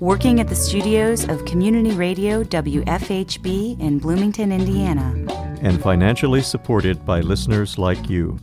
working 0.00 0.40
at 0.40 0.48
the 0.48 0.56
studios 0.56 1.28
of 1.28 1.44
Community 1.44 1.90
Radio 1.90 2.42
WFHB 2.42 3.78
in 3.78 3.98
Bloomington, 3.98 4.50
Indiana, 4.50 5.12
and 5.60 5.78
financially 5.82 6.40
supported 6.40 7.04
by 7.04 7.20
listeners 7.20 7.76
like 7.76 8.08
you. 8.08 8.38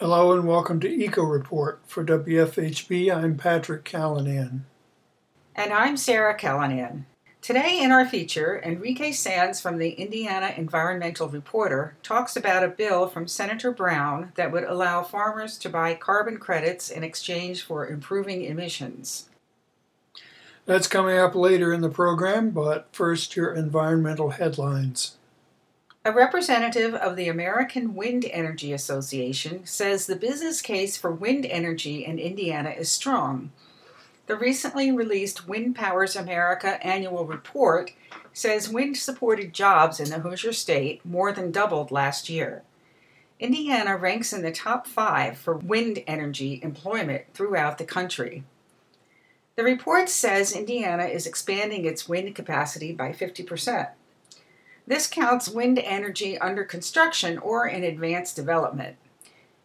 Hello 0.00 0.32
and 0.32 0.48
welcome 0.48 0.80
to 0.80 0.88
Eco 0.88 1.22
Report 1.22 1.82
for 1.86 2.04
WFHB. 2.04 3.14
I'm 3.14 3.36
Patrick 3.36 3.84
Callanan. 3.84 4.66
And 5.54 5.72
I'm 5.72 5.96
Sarah 5.96 6.34
Callanan. 6.34 7.06
Today 7.44 7.82
in 7.82 7.92
our 7.92 8.06
feature, 8.06 8.58
Enrique 8.64 9.10
Saenz 9.10 9.60
from 9.60 9.76
the 9.76 9.90
Indiana 9.90 10.54
Environmental 10.56 11.28
Reporter 11.28 11.94
talks 12.02 12.36
about 12.36 12.64
a 12.64 12.68
bill 12.68 13.06
from 13.06 13.28
Senator 13.28 13.70
Braun 13.70 14.32
that 14.36 14.50
would 14.50 14.64
allow 14.64 15.02
farmers 15.02 15.58
to 15.58 15.68
buy 15.68 15.92
carbon 15.92 16.38
credits 16.38 16.88
in 16.88 17.04
exchange 17.04 17.62
for 17.62 17.86
improving 17.86 18.42
emissions. 18.42 19.28
That's 20.64 20.86
coming 20.88 21.18
up 21.18 21.34
later 21.34 21.70
in 21.70 21.82
the 21.82 21.90
program, 21.90 22.48
but 22.48 22.88
first, 22.92 23.36
your 23.36 23.52
environmental 23.52 24.30
headlines. 24.30 25.18
A 26.02 26.12
representative 26.12 26.94
of 26.94 27.14
the 27.14 27.28
American 27.28 27.94
Wind 27.94 28.24
Energy 28.24 28.72
Association 28.72 29.66
says 29.66 30.06
the 30.06 30.16
business 30.16 30.62
case 30.62 30.96
for 30.96 31.10
wind 31.10 31.44
energy 31.44 32.06
in 32.06 32.18
Indiana 32.18 32.70
is 32.70 32.90
strong. 32.90 33.52
The 34.26 34.36
recently 34.36 34.90
released 34.90 35.46
Wind 35.46 35.76
Powers 35.76 36.16
America 36.16 36.84
annual 36.84 37.26
report 37.26 37.92
says 38.32 38.70
wind 38.70 38.96
supported 38.96 39.52
jobs 39.52 40.00
in 40.00 40.08
the 40.08 40.20
Hoosier 40.20 40.52
State 40.52 41.04
more 41.04 41.30
than 41.30 41.50
doubled 41.50 41.90
last 41.90 42.30
year. 42.30 42.62
Indiana 43.38 43.96
ranks 43.96 44.32
in 44.32 44.42
the 44.42 44.50
top 44.50 44.86
five 44.86 45.36
for 45.36 45.54
wind 45.54 46.02
energy 46.06 46.58
employment 46.62 47.24
throughout 47.34 47.76
the 47.76 47.84
country. 47.84 48.44
The 49.56 49.62
report 49.62 50.08
says 50.08 50.56
Indiana 50.56 51.04
is 51.04 51.26
expanding 51.26 51.84
its 51.84 52.08
wind 52.08 52.34
capacity 52.34 52.92
by 52.92 53.12
50%. 53.12 53.90
This 54.86 55.06
counts 55.06 55.48
wind 55.48 55.78
energy 55.78 56.38
under 56.38 56.64
construction 56.64 57.38
or 57.38 57.66
in 57.66 57.84
advanced 57.84 58.36
development. 58.36 58.96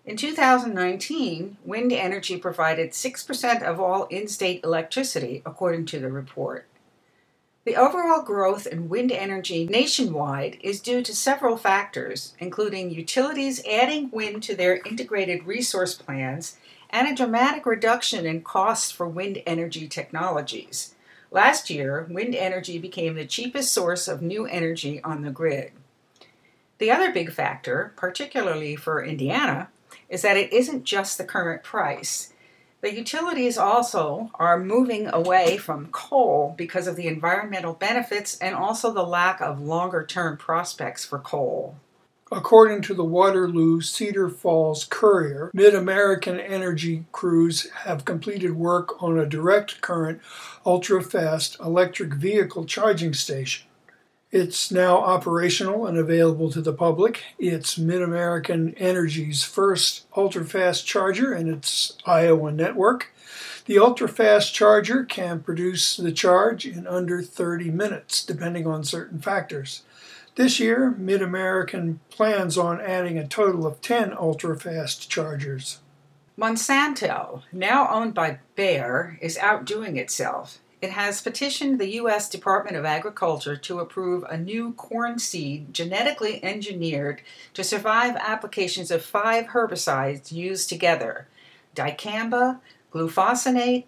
In 0.10 0.18
2019, 0.18 1.58
wind 1.64 1.94
energy 1.94 2.36
provided 2.36 2.94
6% 2.94 3.62
of 3.62 3.80
all 3.80 4.06
in 4.06 4.28
state 4.28 4.64
electricity, 4.64 5.44
according 5.46 5.86
to 5.86 6.00
the 6.00 6.12
report. 6.12 6.66
The 7.64 7.76
overall 7.76 8.24
growth 8.24 8.66
in 8.66 8.90
wind 8.90 9.12
energy 9.12 9.68
nationwide 9.68 10.58
is 10.62 10.82
due 10.82 11.04
to 11.04 11.16
several 11.16 11.58
factors, 11.58 12.34
including 12.40 12.90
utilities 12.90 13.64
adding 13.68 14.10
wind 14.10 14.42
to 14.44 14.56
their 14.56 14.78
integrated 14.78 15.46
resource 15.46 15.94
plans 15.94 16.58
and 16.90 17.08
a 17.08 17.14
dramatic 17.14 17.68
reduction 17.68 18.26
in 18.26 18.42
costs 18.42 18.90
for 18.90 19.08
wind 19.08 19.44
energy 19.46 19.88
technologies. 19.88 20.96
Last 21.30 21.70
year, 21.70 22.08
wind 22.10 22.34
energy 22.34 22.80
became 22.80 23.14
the 23.14 23.28
cheapest 23.28 23.72
source 23.72 24.08
of 24.08 24.24
new 24.24 24.48
energy 24.48 25.04
on 25.04 25.22
the 25.22 25.30
grid. 25.30 25.72
The 26.80 26.90
other 26.90 27.12
big 27.12 27.32
factor, 27.32 27.94
particularly 27.96 28.76
for 28.76 29.04
Indiana, 29.04 29.70
is 30.10 30.22
that 30.24 30.38
it 30.38 30.52
isn't 30.52 30.84
just 30.84 31.18
the 31.18 31.24
current 31.24 31.64
price. 31.64 32.34
The 32.82 32.94
utilities 32.94 33.58
also 33.58 34.32
are 34.36 34.58
moving 34.58 35.08
away 35.08 35.58
from 35.58 35.88
coal 35.88 36.54
because 36.58 36.88
of 36.88 36.96
the 36.96 37.08
environmental 37.08 37.74
benefits 37.74 38.38
and 38.38 38.56
also 38.56 38.94
the 38.94 39.04
lack 39.04 39.42
of 39.42 39.62
longer 39.62 40.06
term 40.06 40.38
prospects 40.38 41.04
for 41.04 41.20
coal. 41.20 41.76
According 42.32 42.84
to 42.84 42.94
the 42.94 43.04
Waterloo 43.04 43.82
Cedar 43.82 44.30
Falls 44.30 44.86
Courier, 44.86 45.50
MidAmerican 45.56 46.40
Energy 46.40 47.06
crews 47.12 47.68
have 47.72 48.06
completed 48.06 48.56
work 48.56 49.02
on 49.02 49.18
a 49.18 49.26
direct 49.26 49.82
current, 49.82 50.22
ultra 50.64 51.02
fast 51.02 51.60
electric 51.60 52.14
vehicle 52.14 52.66
charging 52.66 53.16
station. 53.16 53.66
It's 54.32 54.70
now 54.70 54.98
operational 54.98 55.88
and 55.88 55.98
available 55.98 56.52
to 56.52 56.62
the 56.62 56.74
public. 56.74 57.24
It's 57.40 57.80
MidAmerican 57.80 58.76
Energy's 58.78 59.42
first 59.42 60.06
ultra 60.16 60.46
fast 60.46 60.86
charger 60.86 61.34
in 61.34 61.52
its 61.52 61.98
Iowa 62.06 62.52
network. 62.52 63.12
The 63.66 63.80
ultra 63.80 64.08
fast 64.08 64.54
charger 64.54 65.04
can 65.04 65.40
produce 65.40 65.98
the 65.98 66.12
charge 66.12 66.68
in 66.68 66.86
under 66.86 67.24
30 67.24 67.72
minutes, 67.72 68.24
depending 68.24 68.68
on 68.68 68.84
certain 68.84 69.20
factors. 69.20 69.82
This 70.36 70.60
year, 70.60 70.96
MidAmerican 71.00 71.98
plans 72.12 72.56
on 72.56 72.80
adding 72.82 73.18
a 73.18 73.28
total 73.28 73.66
of 73.66 73.82
10 73.82 74.14
ultra 74.14 74.56
fast 74.60 75.10
chargers. 75.10 75.80
Monsanto, 76.38 77.42
now 77.52 77.90
owned 77.92 78.14
by 78.14 78.38
Bayer, 78.56 79.18
is 79.22 79.40
outdoing 79.40 79.98
itself. 79.98 80.60
It 80.82 80.92
has 80.92 81.22
petitioned 81.22 81.78
the 81.78 81.96
U.S. 81.96 82.30
Department 82.30 82.78
of 82.78 82.86
Agriculture 82.86 83.58
to 83.58 83.80
approve 83.80 84.24
a 84.24 84.38
new 84.38 84.72
corn 84.74 85.20
seed 85.20 85.74
genetically 85.74 86.42
engineered 86.42 87.22
to 87.54 87.66
survive 87.66 88.16
applications 88.16 88.90
of 88.90 89.04
five 89.04 89.48
herbicides 89.48 90.32
used 90.32 90.70
together 90.70 91.28
dicamba, 91.76 92.60
glufosinate, 92.94 93.86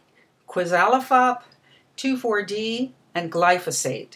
quizalofop, 0.47 1.43
2,4-D, 1.97 2.93
and 3.15 3.31
glyphosate. 3.31 4.15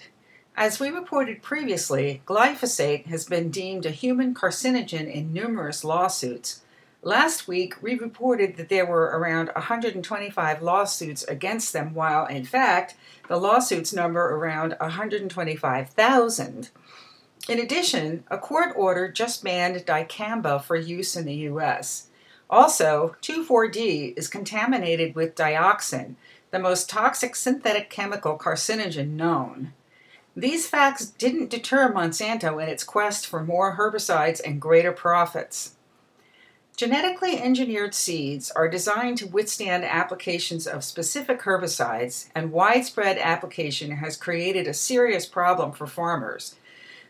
As 0.58 0.80
we 0.80 0.90
reported 0.90 1.42
previously, 1.42 2.22
glyphosate 2.26 3.06
has 3.08 3.26
been 3.26 3.52
deemed 3.52 3.86
a 3.86 3.92
human 3.92 4.34
carcinogen 4.34 5.12
in 5.12 5.34
numerous 5.34 5.84
lawsuits. 5.84 6.62
Last 7.06 7.48
week, 7.48 7.84
we 7.84 7.94
reported 7.94 8.58
that 8.58 8.70
there 8.70 8.88
were 8.88 9.04
around 9.04 9.52
125 9.54 10.64
lawsuits 10.64 11.24
against 11.26 11.72
them, 11.72 11.94
while 11.94 12.26
in 12.26 12.46
fact, 12.46 12.96
the 13.28 13.38
lawsuits 13.38 13.94
number 13.94 14.20
around 14.36 14.76
125,000. 14.80 16.70
In 17.48 17.60
addition, 17.60 18.24
a 18.32 18.40
court 18.40 18.74
order 18.76 19.08
just 19.08 19.44
banned 19.44 19.76
dicamba 19.86 20.60
for 20.60 20.76
use 20.76 21.16
in 21.16 21.26
the 21.26 21.36
U.S. 21.36 22.08
Also, 22.50 23.16
2,4-D 23.22 24.16
is 24.18 24.28
contaminated 24.28 25.14
with 25.14 25.36
dioxin, 25.36 26.16
the 26.50 26.58
most 26.58 26.90
toxic 26.90 27.36
synthetic 27.36 27.92
chemical 27.92 28.36
carcinogen 28.36 29.12
known. 29.12 29.74
These 30.36 30.68
facts 30.68 31.06
didn't 31.06 31.52
deter 31.52 31.94
Monsanto 31.94 32.60
in 32.64 32.68
its 32.68 32.84
quest 32.84 33.28
for 33.28 33.44
more 33.44 33.78
herbicides 33.78 34.42
and 34.44 34.60
greater 34.60 34.92
profits. 34.92 35.75
Genetically 36.76 37.40
engineered 37.40 37.96
seeds 37.96 38.52
are 38.52 38.68
designed 38.68 39.18
to 39.18 39.28
withstand 39.28 39.86
applications 39.86 40.68
of 40.68 40.84
specific 40.84 41.44
herbicides, 41.44 42.28
and 42.36 42.52
widespread 42.52 43.18
application 43.18 43.92
has 43.92 44.18
created 44.18 44.68
a 44.68 44.74
serious 44.74 45.26
problem 45.26 45.72
for 45.72 45.88
farmers 45.88 46.56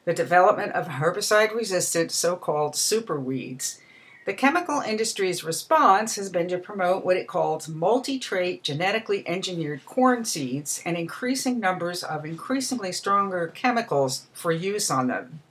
the 0.03 0.13
development 0.13 0.71
of 0.73 0.87
herbicide 0.87 1.51
resistant 1.51 2.11
so 2.11 2.35
called 2.35 2.73
superweeds. 2.75 3.79
The 4.27 4.35
chemical 4.35 4.81
industry's 4.81 5.43
response 5.43 6.15
has 6.15 6.29
been 6.29 6.47
to 6.49 6.59
promote 6.59 7.03
what 7.03 7.17
it 7.17 7.27
calls 7.27 7.67
multi 7.67 8.19
trait 8.19 8.61
genetically 8.61 9.27
engineered 9.27 9.83
corn 9.83 10.23
seeds 10.23 10.79
and 10.85 10.95
increasing 10.95 11.59
numbers 11.59 12.03
of 12.03 12.23
increasingly 12.23 12.91
stronger 12.91 13.47
chemicals 13.47 14.27
for 14.31 14.51
use 14.51 14.91
on 14.91 15.07
them. 15.07 15.41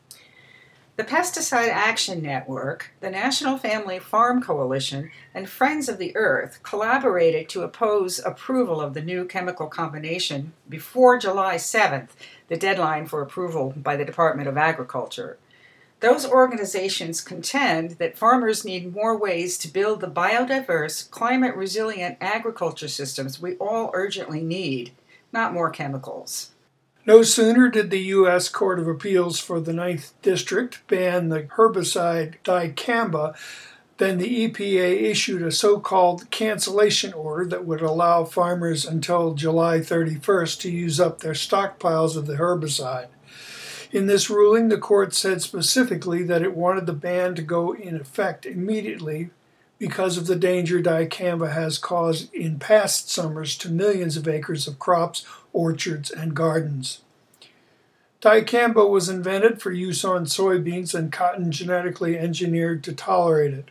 The 0.96 1.02
Pesticide 1.02 1.70
Action 1.70 2.23
Network, 2.23 2.93
the 3.00 3.11
National 3.11 3.58
Family 3.58 3.99
Farm 3.99 4.41
Coalition, 4.41 5.11
and 5.35 5.49
Friends 5.49 5.88
of 5.88 5.99
the 5.99 6.14
Earth 6.14 6.61
collaborated 6.62 7.49
to 7.49 7.62
oppose 7.62 8.20
approval 8.20 8.81
of 8.81 8.94
the 8.94 9.02
new 9.02 9.25
chemical 9.25 9.67
combination 9.67 10.52
before 10.69 11.19
July 11.19 11.56
7th, 11.56 12.11
the 12.46 12.56
deadline 12.56 13.06
for 13.06 13.23
approval 13.23 13.75
by 13.76 13.96
the 13.96 14.05
Department 14.05 14.46
of 14.46 14.56
Agriculture. 14.56 15.37
Those 15.99 16.25
organizations 16.25 17.20
contend 17.20 17.99
that 17.99 18.17
farmers 18.17 18.64
need 18.64 18.94
more 18.94 19.19
ways 19.19 19.58
to 19.58 19.73
build 19.73 20.00
the 20.00 20.06
biodiverse, 20.06 21.11
climate 21.11 21.56
resilient 21.56 22.19
agriculture 22.20 22.87
systems 22.87 23.43
we 23.43 23.56
all 23.56 23.90
urgently 23.94 24.44
need, 24.44 24.93
not 25.32 25.52
more 25.52 25.70
chemicals. 25.70 26.54
No 27.06 27.21
sooner 27.21 27.69
did 27.69 27.91
the 27.91 28.01
U.S. 28.01 28.49
Court 28.49 28.79
of 28.79 28.89
Appeals 28.89 29.39
for 29.39 29.61
the 29.61 29.75
Ninth 29.75 30.15
District 30.23 30.81
ban 30.89 31.29
the 31.29 31.43
herbicide 31.43 32.37
dicamba 32.45 33.37
than 33.99 34.17
the 34.17 34.49
EPA 34.49 35.03
issued 35.03 35.43
a 35.43 35.53
so 35.53 35.79
called 35.79 36.31
cancellation 36.31 37.12
order 37.12 37.45
that 37.45 37.67
would 37.67 37.83
allow 37.83 38.25
farmers 38.25 38.87
until 38.87 39.35
July 39.35 39.81
31st 39.81 40.61
to 40.61 40.71
use 40.71 40.99
up 40.99 41.21
their 41.21 41.35
stockpiles 41.35 42.17
of 42.17 42.27
the 42.27 42.37
herbicide. 42.37 43.09
In 43.93 44.07
this 44.07 44.31
ruling, 44.31 44.71
the 44.71 44.79
court 44.79 45.15
said 45.15 45.43
specifically 45.43 46.23
that 46.23 46.43
it 46.43 46.57
wanted 46.57 46.87
the 46.87 46.95
ban 46.95 47.35
to 47.35 47.43
go 47.43 47.75
in 47.75 47.97
effect 47.97 48.47
immediately 48.47 49.29
because 49.85 50.17
of 50.17 50.27
the 50.27 50.35
danger 50.35 50.81
dicamba 50.81 51.53
has 51.53 51.77
caused 51.77 52.33
in 52.33 52.59
past 52.59 53.11
summers 53.11 53.55
to 53.55 53.69
millions 53.69 54.17
of 54.17 54.27
acres 54.27 54.67
of 54.67 54.79
crops, 54.79 55.27
orchards, 55.53 56.11
and 56.11 56.35
gardens. 56.35 57.03
Dicamba 58.23 58.89
was 58.89 59.11
invented 59.11 59.61
for 59.61 59.73
use 59.73 60.03
on 60.03 60.25
soybeans 60.25 60.95
and 60.95 61.13
cotton 61.13 61.53
genetically 61.53 62.19
engineered 62.19 62.83
to 62.85 62.95
tolerate 62.95 63.53
it. 63.53 63.71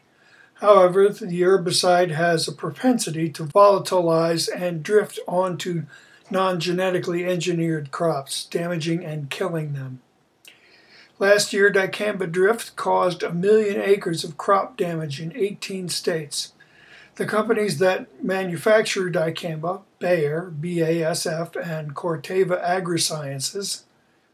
However, 0.62 1.10
the 1.10 1.42
herbicide 1.42 2.12
has 2.12 2.48
a 2.48 2.51
propensity 2.51 3.27
to 3.30 3.45
volatilize 3.45 4.48
and 4.56 4.83
drift 4.83 5.18
onto 5.27 5.88
non 6.30 6.60
genetically 6.60 7.25
engineered 7.25 7.89
crops, 7.89 8.45
damaging 8.45 9.04
and 9.04 9.31
killing 9.31 9.74
them. 9.74 10.02
Last 11.19 11.54
year, 11.54 11.71
dicamba 11.71 12.31
drift 12.31 12.75
caused 12.75 13.24
a 13.24 13.33
million 13.33 13.80
acres 13.80 14.24
of 14.24 14.38
crop 14.38 14.77
damage 14.77 15.21
in 15.21 15.36
18 15.36 15.89
states. 15.89 16.54
The 17.15 17.25
companies 17.25 17.77
that 17.77 18.24
manufacture 18.24 19.12
dicamba, 19.12 19.83
Bayer, 20.00 20.51
BASF, 20.60 21.56
and 21.56 21.95
Corteva 21.95 22.62
Agrisciences, 22.63 23.83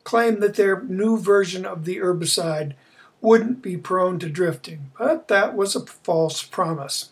claim 0.06 0.40
that 0.40 0.56
their 0.56 0.82
new 0.84 1.18
version 1.18 1.66
of 1.66 1.84
the 1.84 1.98
herbicide 1.98 2.74
wouldn't 3.22 3.62
be 3.62 3.76
prone 3.76 4.18
to 4.20 4.30
drifting, 4.30 4.92
but 4.98 5.28
that 5.28 5.56
was 5.56 5.76
a 5.76 5.86
false 5.86 6.42
promise. 6.42 7.12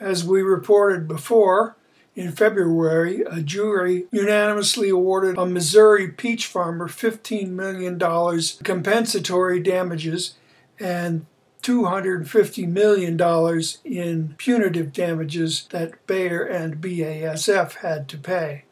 As 0.00 0.24
we 0.24 0.42
reported 0.42 1.06
before, 1.06 1.76
in 2.18 2.32
February, 2.32 3.22
a 3.30 3.40
jury 3.40 4.06
unanimously 4.10 4.88
awarded 4.88 5.38
a 5.38 5.46
Missouri 5.46 6.08
peach 6.08 6.48
farmer 6.48 6.88
$15 6.88 7.50
million 7.50 7.94
in 7.94 8.64
compensatory 8.64 9.60
damages 9.60 10.34
and 10.80 11.26
$250 11.62 12.66
million 12.66 13.62
in 13.84 14.34
punitive 14.36 14.92
damages 14.92 15.68
that 15.70 16.04
Bayer 16.08 16.42
and 16.42 16.80
BASF 16.80 17.74
had 17.74 18.08
to 18.08 18.18
pay. 18.18 18.64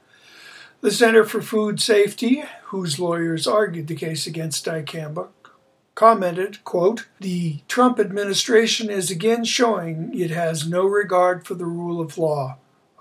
The 0.80 0.90
Center 0.90 1.22
for 1.22 1.40
Food 1.40 1.80
Safety, 1.80 2.42
whose 2.64 2.98
lawyers 2.98 3.46
argued 3.46 3.86
the 3.86 3.94
case 3.94 4.26
against 4.26 4.66
dicamba, 4.66 5.28
commented, 5.94 6.64
quote, 6.64 7.06
The 7.20 7.60
Trump 7.68 8.00
administration 8.00 8.90
is 8.90 9.08
again 9.08 9.44
showing 9.44 10.10
it 10.18 10.32
has 10.32 10.68
no 10.68 10.84
regard 10.84 11.46
for 11.46 11.54
the 11.54 11.64
rule 11.64 12.00
of 12.00 12.18
law. 12.18 12.58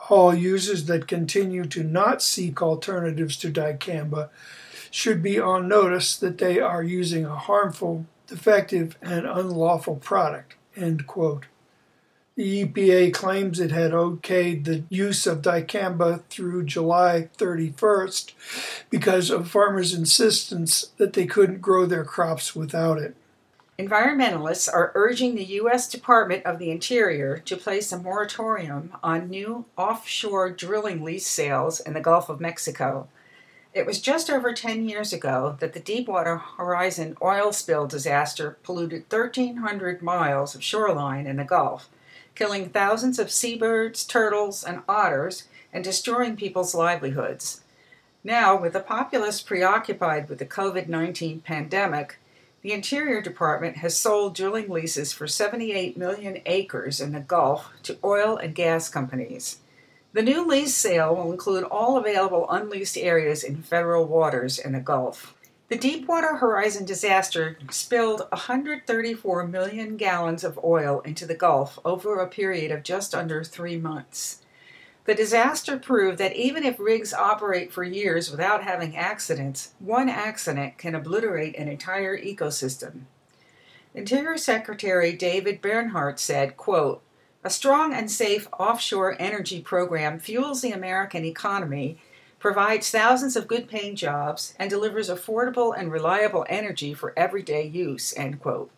All 0.09 0.35
users 0.35 0.85
that 0.85 1.07
continue 1.07 1.65
to 1.65 1.83
not 1.83 2.21
seek 2.21 2.61
alternatives 2.61 3.37
to 3.37 3.51
dicamba 3.51 4.29
should 4.91 5.23
be 5.23 5.39
on 5.39 5.67
notice 5.67 6.15
that 6.17 6.37
they 6.37 6.59
are 6.59 6.83
using 6.83 7.25
a 7.25 7.35
harmful, 7.35 8.05
defective, 8.27 8.97
and 9.01 9.25
unlawful 9.25 9.95
product. 9.95 10.55
End 10.75 11.07
quote. 11.07 11.47
The 12.35 12.65
EPA 12.65 13.13
claims 13.13 13.59
it 13.61 13.71
had 13.71 13.91
okayed 13.91 14.65
the 14.65 14.83
use 14.89 15.25
of 15.25 15.41
dicamba 15.41 16.21
through 16.29 16.65
July 16.65 17.29
31st 17.37 18.33
because 18.89 19.29
of 19.29 19.49
farmers' 19.49 19.93
insistence 19.93 20.91
that 20.97 21.13
they 21.13 21.25
couldn't 21.25 21.61
grow 21.61 21.85
their 21.85 22.03
crops 22.03 22.53
without 22.53 22.97
it. 22.97 23.15
Environmentalists 23.77 24.72
are 24.72 24.94
urging 24.95 25.36
the 25.36 25.44
U.S. 25.44 25.89
Department 25.89 26.45
of 26.45 26.60
the 26.60 26.72
Interior 26.72 27.38
to 27.39 27.57
place 27.57 27.92
a 27.92 28.00
moratorium 28.00 28.94
on 29.04 29.30
new 29.30 29.66
offshore 29.77 30.50
drilling 30.51 31.04
lease 31.04 31.27
sales 31.27 31.81
in 31.81 31.94
the 31.94 32.00
Gulf 32.00 32.30
of 32.30 32.39
Mexico. 32.39 33.10
It 33.74 33.86
was 33.86 34.00
just 34.00 34.30
over 34.30 34.54
10 34.54 34.88
years 34.88 35.12
ago 35.12 35.57
that 35.60 35.74
the 35.74 35.81
Deepwater 35.81 36.38
Horizon 36.38 37.18
oil 37.22 37.51
spill 37.51 37.86
disaster 37.86 38.57
polluted 38.63 39.12
1,300 39.12 40.01
miles 40.01 40.56
of 40.56 40.63
shoreline 40.63 41.27
in 41.27 41.36
the 41.36 41.44
Gulf 41.44 41.89
killing 42.36 42.69
thousands 42.69 43.18
of 43.18 43.31
seabirds, 43.31 44.04
turtles, 44.06 44.63
and 44.63 44.83
otters, 44.88 45.48
and 45.74 45.83
destroying 45.83 46.36
people's 46.36 46.75
livelihoods. 46.75 47.62
Now, 48.24 48.60
with 48.60 48.74
the 48.74 48.80
populace 48.80 49.42
preoccupied 49.42 50.30
with 50.30 50.39
the 50.39 50.45
COVID 50.45 50.88
19 50.88 51.42
pandemic, 51.42 52.18
the 52.65 52.73
Interior 52.73 53.21
Department 53.21 53.77
has 53.77 53.95
sold 53.95 54.33
drilling 54.33 54.67
leases 54.67 55.13
for 55.13 55.27
78 55.27 55.95
million 55.97 56.41
acres 56.47 57.00
in 57.00 57.12
the 57.12 57.19
Gulf 57.19 57.69
to 57.83 57.95
oil 58.03 58.38
and 58.38 58.56
gas 58.56 58.89
companies. 58.89 59.59
The 60.13 60.23
new 60.23 60.44
lease 60.44 60.73
sale 60.73 61.15
will 61.15 61.31
include 61.31 61.63
all 61.65 61.95
available 61.95 62.50
unleased 62.50 62.97
areas 62.97 63.44
in 63.44 63.62
federal 63.62 64.06
waters 64.06 64.57
in 64.57 64.71
the 64.71 64.79
Gulf. 64.79 65.35
The 65.69 65.77
Deepwater 65.77 66.38
Horizon 66.38 66.85
disaster 66.85 67.59
spilled 67.69 68.21
134 68.31 69.45
million 69.45 69.95
gallons 69.95 70.44
of 70.44 70.59
oil 70.63 71.01
into 71.01 71.27
the 71.27 71.35
Gulf 71.35 71.77
over 71.85 72.17
a 72.17 72.27
period 72.27 72.71
of 72.71 72.81
just 72.81 73.13
under 73.13 73.44
three 73.44 73.77
months. 73.77 74.41
The 75.05 75.15
disaster 75.15 75.77
proved 75.77 76.17
that 76.17 76.35
even 76.35 76.63
if 76.63 76.79
rigs 76.79 77.13
operate 77.13 77.71
for 77.71 77.83
years 77.83 78.31
without 78.31 78.63
having 78.63 78.97
accidents, 78.97 79.73
one 79.79 80.09
accident 80.09 80.79
can 80.79 80.95
obliterate 80.95 81.55
an 81.55 81.67
entire 81.67 82.17
ecosystem. 82.17 83.01
Interior 83.93 84.37
Secretary 84.37 85.13
David 85.13 85.61
Bernhardt 85.61 86.19
said, 86.19 86.57
quote, 86.57 87.01
A 87.43 87.49
strong 87.51 87.93
and 87.93 88.09
safe 88.09 88.47
offshore 88.59 89.15
energy 89.19 89.61
program 89.61 90.19
fuels 90.19 90.61
the 90.61 90.71
American 90.71 91.23
economy 91.23 91.99
provides 92.39 92.91
thousands 92.91 93.35
of 93.35 93.47
good 93.47 93.67
paying 93.67 93.95
jobs, 93.95 94.53
and 94.59 94.69
delivers 94.69 95.09
affordable 95.09 95.75
and 95.75 95.91
reliable 95.91 96.45
energy 96.47 96.93
for 96.93 97.11
everyday 97.17 97.65
use. 97.65 98.13
End 98.15 98.39
quote. 98.39 98.69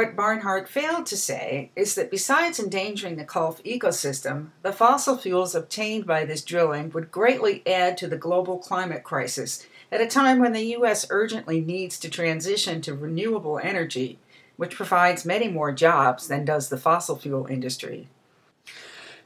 What 0.00 0.16
Bernhardt 0.16 0.66
failed 0.66 1.04
to 1.08 1.16
say 1.18 1.72
is 1.76 1.94
that 1.94 2.10
besides 2.10 2.58
endangering 2.58 3.16
the 3.16 3.24
Gulf 3.24 3.62
ecosystem, 3.64 4.46
the 4.62 4.72
fossil 4.72 5.18
fuels 5.18 5.54
obtained 5.54 6.06
by 6.06 6.24
this 6.24 6.42
drilling 6.42 6.88
would 6.92 7.10
greatly 7.10 7.62
add 7.66 7.98
to 7.98 8.08
the 8.08 8.16
global 8.16 8.56
climate 8.56 9.04
crisis 9.04 9.66
at 9.92 10.00
a 10.00 10.06
time 10.06 10.38
when 10.38 10.54
the 10.54 10.64
U.S. 10.68 11.06
urgently 11.10 11.60
needs 11.60 11.98
to 11.98 12.08
transition 12.08 12.80
to 12.80 12.94
renewable 12.94 13.60
energy, 13.62 14.18
which 14.56 14.74
provides 14.74 15.26
many 15.26 15.48
more 15.48 15.70
jobs 15.70 16.28
than 16.28 16.46
does 16.46 16.70
the 16.70 16.78
fossil 16.78 17.16
fuel 17.16 17.44
industry. 17.44 18.08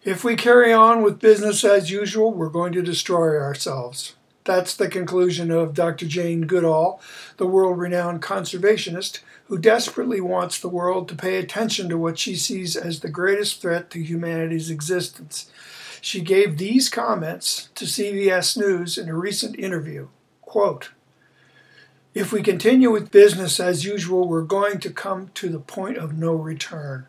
If 0.02 0.24
we 0.24 0.34
carry 0.34 0.72
on 0.72 1.02
with 1.02 1.20
business 1.20 1.62
as 1.62 1.92
usual, 1.92 2.32
we're 2.32 2.48
going 2.48 2.72
to 2.72 2.82
destroy 2.82 3.40
ourselves. 3.40 4.16
That's 4.42 4.74
the 4.76 4.88
conclusion 4.88 5.50
of 5.50 5.72
Dr. 5.72 6.06
Jane 6.06 6.42
Goodall, 6.42 7.00
the 7.36 7.46
world 7.46 7.78
renowned 7.78 8.22
conservationist 8.22 9.20
who 9.46 9.58
desperately 9.58 10.20
wants 10.20 10.58
the 10.58 10.68
world 10.68 11.08
to 11.08 11.14
pay 11.14 11.36
attention 11.36 11.88
to 11.88 11.98
what 11.98 12.18
she 12.18 12.34
sees 12.34 12.76
as 12.76 13.00
the 13.00 13.10
greatest 13.10 13.60
threat 13.60 13.90
to 13.90 14.02
humanity's 14.02 14.70
existence. 14.70 15.50
She 16.00 16.20
gave 16.20 16.58
these 16.58 16.88
comments 16.88 17.68
to 17.74 17.84
CBS 17.84 18.56
News 18.56 18.98
in 18.98 19.08
a 19.08 19.14
recent 19.14 19.58
interview. 19.58 20.08
Quote, 20.42 20.90
if 22.14 22.32
we 22.32 22.42
continue 22.42 22.92
with 22.92 23.10
business 23.10 23.58
as 23.58 23.84
usual, 23.84 24.28
we're 24.28 24.42
going 24.42 24.78
to 24.80 24.90
come 24.90 25.30
to 25.34 25.48
the 25.48 25.58
point 25.58 25.96
of 25.96 26.16
no 26.16 26.32
return. 26.32 27.06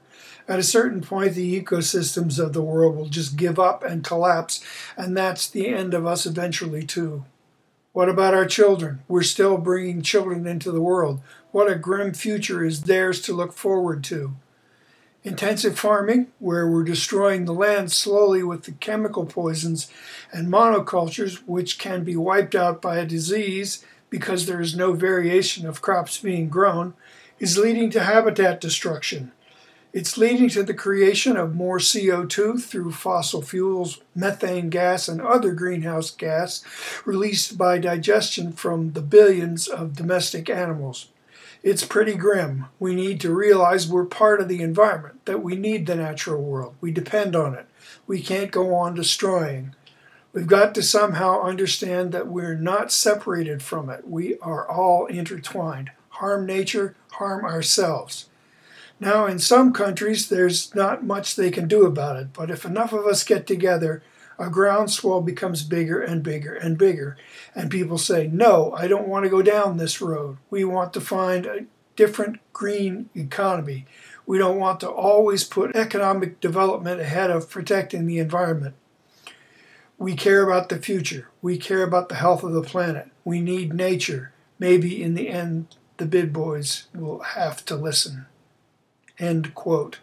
At 0.48 0.60
a 0.60 0.64
certain 0.64 1.02
point, 1.02 1.36
the 1.36 1.62
ecosystems 1.62 2.40
of 2.44 2.54
the 2.54 2.64
world 2.64 2.96
will 2.96 3.10
just 3.10 3.36
give 3.36 3.60
up 3.60 3.84
and 3.84 4.04
collapse, 4.04 4.64
and 4.98 5.16
that's 5.16 5.48
the 5.48 5.68
end 5.68 5.94
of 5.94 6.08
us 6.08 6.26
eventually, 6.26 6.84
too. 6.84 7.26
What 7.94 8.10
about 8.10 8.34
our 8.34 8.46
children? 8.46 9.04
We're 9.08 9.24
still 9.24 9.58
bringing 9.58 10.02
children 10.02 10.48
into 10.48 10.72
the 10.72 10.82
world. 10.82 11.22
What 11.56 11.72
a 11.72 11.76
grim 11.76 12.14
future 12.14 12.66
is 12.66 12.82
theirs 12.82 13.22
to 13.22 13.34
look 13.34 13.54
forward 13.54 14.04
to. 14.06 14.36
Intensive 15.24 15.80
farming, 15.80 16.28
where 16.40 16.70
we're 16.70 16.84
destroying 16.84 17.46
the 17.46 17.54
land 17.54 17.94
slowly 17.94 18.44
with 18.44 18.64
the 18.64 18.74
chemical 18.74 19.26
poisons, 19.26 19.90
and 20.34 20.50
monocultures, 20.50 21.38
which 21.48 21.80
can 21.80 22.04
be 22.04 22.18
wiped 22.18 22.56
out 22.56 22.82
by 22.82 22.98
a 22.98 23.06
disease 23.06 23.86
because 24.10 24.48
there 24.48 24.60
is 24.60 24.76
no 24.76 24.92
variation 24.92 25.66
of 25.66 25.82
crops 25.82 26.18
being 26.18 26.50
grown, 26.50 26.94
is 27.40 27.58
leading 27.58 27.90
to 27.92 28.04
habitat 28.04 28.60
destruction. 28.60 29.32
It's 29.94 30.18
leading 30.18 30.50
to 30.50 30.64
the 30.64 30.74
creation 30.74 31.38
of 31.38 31.56
more 31.56 31.80
CO2 31.80 32.62
through 32.62 32.92
fossil 32.92 33.42
fuels, 33.42 34.02
methane 34.14 34.70
gas, 34.70 35.08
and 35.08 35.22
other 35.22 35.54
greenhouse 35.54 36.12
gas 36.12 36.66
released 37.06 37.58
by 37.58 37.78
digestion 37.78 38.52
from 38.52 38.92
the 38.92 39.02
billions 39.02 39.70
of 39.70 39.96
domestic 39.96 40.50
animals. 40.50 41.08
It's 41.66 41.84
pretty 41.84 42.14
grim. 42.14 42.68
We 42.78 42.94
need 42.94 43.20
to 43.22 43.34
realize 43.34 43.88
we're 43.88 44.06
part 44.06 44.40
of 44.40 44.48
the 44.48 44.62
environment, 44.62 45.26
that 45.26 45.42
we 45.42 45.56
need 45.56 45.88
the 45.88 45.96
natural 45.96 46.44
world. 46.44 46.76
We 46.80 46.92
depend 46.92 47.36
on 47.36 47.56
it. 47.56 47.66
We 48.06 48.22
can't 48.22 48.52
go 48.52 48.76
on 48.76 48.94
destroying. 48.94 49.74
We've 50.32 50.46
got 50.46 50.76
to 50.76 50.84
somehow 50.84 51.42
understand 51.42 52.12
that 52.12 52.28
we're 52.28 52.54
not 52.54 52.92
separated 52.92 53.64
from 53.64 53.90
it. 53.90 54.08
We 54.08 54.38
are 54.44 54.70
all 54.70 55.08
intertwined. 55.08 55.90
Harm 56.10 56.46
nature, 56.46 56.96
harm 57.14 57.44
ourselves. 57.44 58.30
Now, 59.00 59.26
in 59.26 59.40
some 59.40 59.74
countries, 59.74 60.30
there's 60.30 60.74
not 60.76 61.04
much 61.04 61.36
they 61.36 61.50
can 61.50 61.68
do 61.68 61.88
about 61.88 62.18
it, 62.18 62.32
but 62.32 62.52
if 62.52 62.64
enough 62.64 62.94
of 62.94 63.08
us 63.08 63.24
get 63.24 63.48
together, 63.48 64.04
a 64.38 64.50
groundswell 64.50 65.22
becomes 65.22 65.64
bigger 65.64 66.02
and 66.02 66.24
bigger 66.24 66.54
and 66.54 66.78
bigger. 66.78 67.18
And 67.54 67.72
people 67.72 67.98
say, 67.98 68.28
No, 68.28 68.74
I 68.74 68.88
don't 68.88 69.08
want 69.08 69.24
to 69.24 69.30
go 69.30 69.42
down 69.42 69.78
this 69.78 70.02
road. 70.02 70.38
We 70.50 70.64
want 70.64 70.94
to 70.94 71.02
find 71.02 71.46
a 71.46 71.66
different 71.96 72.40
green 72.54 73.10
economy. 73.16 73.86
We 74.26 74.38
don't 74.38 74.58
want 74.58 74.80
to 74.82 74.90
always 74.90 75.44
put 75.44 75.76
economic 75.76 76.40
development 76.40 77.00
ahead 77.00 77.30
of 77.30 77.50
protecting 77.50 78.08
the 78.08 78.20
environment. 78.20 78.76
We 79.98 80.16
care 80.16 80.44
about 80.44 80.70
the 80.70 80.78
future. 80.78 81.30
We 81.42 81.58
care 81.58 81.84
about 81.84 82.10
the 82.10 82.16
health 82.16 82.44
of 82.44 82.52
the 82.52 82.62
planet. 82.62 83.10
We 83.24 83.40
need 83.40 83.74
nature. 83.74 84.34
Maybe 84.60 85.02
in 85.02 85.14
the 85.14 85.30
end, 85.30 85.68
the 85.98 86.06
big 86.06 86.34
boys 86.34 86.88
will 86.94 87.20
have 87.20 87.64
to 87.66 87.76
listen. 87.76 88.26
End 89.18 89.56
quote. 89.56 90.00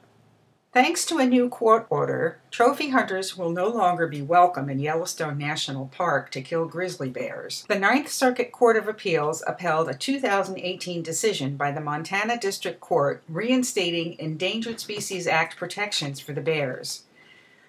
Thanks 0.73 1.05
to 1.05 1.19
a 1.19 1.27
new 1.27 1.51
court 1.51 1.87
order, 1.91 2.39
trophy 2.51 2.89
hunters 2.89 3.37
will 3.37 3.51
no 3.51 3.69
longer 3.69 4.07
be 4.07 4.23
welcome 4.23 4.71
in 4.71 4.79
Yellowstone 4.79 5.37
National 5.37 5.89
Park 5.89 6.31
to 6.31 6.41
kill 6.41 6.65
grizzly 6.65 7.11
bears. 7.11 7.67
The 7.69 7.79
Ninth 7.79 8.11
Circuit 8.11 8.53
Court 8.53 8.79
of 8.79 8.89
Appeals 8.89 9.45
upheld 9.47 9.91
a 9.91 9.95
2018 9.95 11.03
decision 11.03 11.59
by 11.59 11.73
the 11.73 11.83
Montana 11.83 12.39
District 12.39 12.81
Court 12.81 13.23
reinstating 13.29 14.19
Endangered 14.19 14.81
Species 14.81 15.27
Act 15.27 15.59
protections 15.59 16.21
for 16.21 16.33
the 16.33 16.41
bears. 16.41 17.03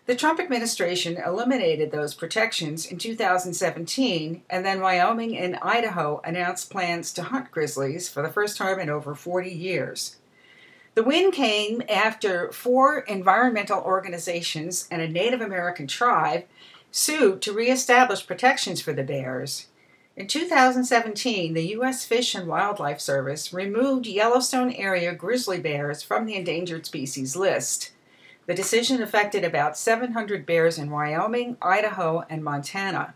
The 0.06 0.16
Trump 0.16 0.40
administration 0.40 1.18
eliminated 1.18 1.92
those 1.92 2.14
protections 2.14 2.86
in 2.86 3.00
2017, 3.00 4.44
and 4.50 4.66
then 4.66 4.80
Wyoming 4.80 5.38
and 5.38 5.58
Idaho 5.62 6.22
announced 6.24 6.70
plans 6.72 7.12
to 7.14 7.24
hunt 7.24 7.52
grizzlies 7.52 8.08
for 8.08 8.22
the 8.22 8.32
first 8.32 8.56
time 8.56 8.80
in 8.80 8.90
over 8.90 9.14
40 9.14 9.52
years. 9.52 10.16
The 10.96 11.04
win 11.04 11.32
came 11.32 11.82
after 11.90 12.52
four 12.52 13.00
environmental 13.00 13.82
organizations 13.82 14.88
and 14.92 15.02
a 15.02 15.08
Native 15.08 15.42
American 15.42 15.88
tribe 15.88 16.46
sued 16.92 17.42
to 17.42 17.54
reestablish 17.54 18.28
protections 18.28 18.80
for 18.80 18.94
the 18.94 19.04
bears. 19.04 19.68
In 20.16 20.28
2017, 20.28 21.56
the 21.56 21.70
U.S. 21.70 22.06
Fish 22.06 22.36
and 22.36 22.48
Wildlife 22.48 23.00
Service 23.00 23.52
removed 23.52 24.06
Yellowstone 24.06 24.72
area 24.72 25.16
grizzly 25.16 25.60
bears 25.60 26.04
from 26.04 26.28
the 26.28 26.36
endangered 26.36 26.86
species 26.86 27.36
list. 27.36 27.92
The 28.46 28.54
decision 28.54 29.02
affected 29.02 29.44
about 29.44 29.76
700 29.76 30.46
bears 30.46 30.78
in 30.78 30.92
Wyoming, 30.92 31.58
Idaho, 31.60 32.24
and 32.30 32.44
Montana. 32.44 33.16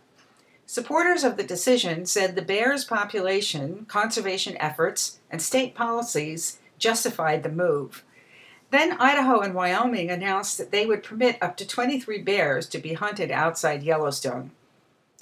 Supporters 0.65 1.23
of 1.23 1.37
the 1.37 1.43
decision 1.43 2.07
said 2.07 2.35
the 2.35 2.41
bears' 2.41 2.85
population, 2.85 3.85
conservation 3.87 4.57
efforts, 4.57 5.19
and 5.29 5.39
state 5.39 5.75
policies 5.75 6.57
justified 6.77 7.43
the 7.43 7.49
move. 7.49 8.03
Then 8.69 8.97
Idaho 8.99 9.39
and 9.39 9.53
Wyoming 9.53 10.09
announced 10.09 10.57
that 10.57 10.71
they 10.71 10.85
would 10.85 11.03
permit 11.03 11.37
up 11.41 11.55
to 11.57 11.67
23 11.67 12.21
bears 12.21 12.67
to 12.69 12.79
be 12.79 12.93
hunted 12.93 13.31
outside 13.31 13.83
Yellowstone. 13.83 14.51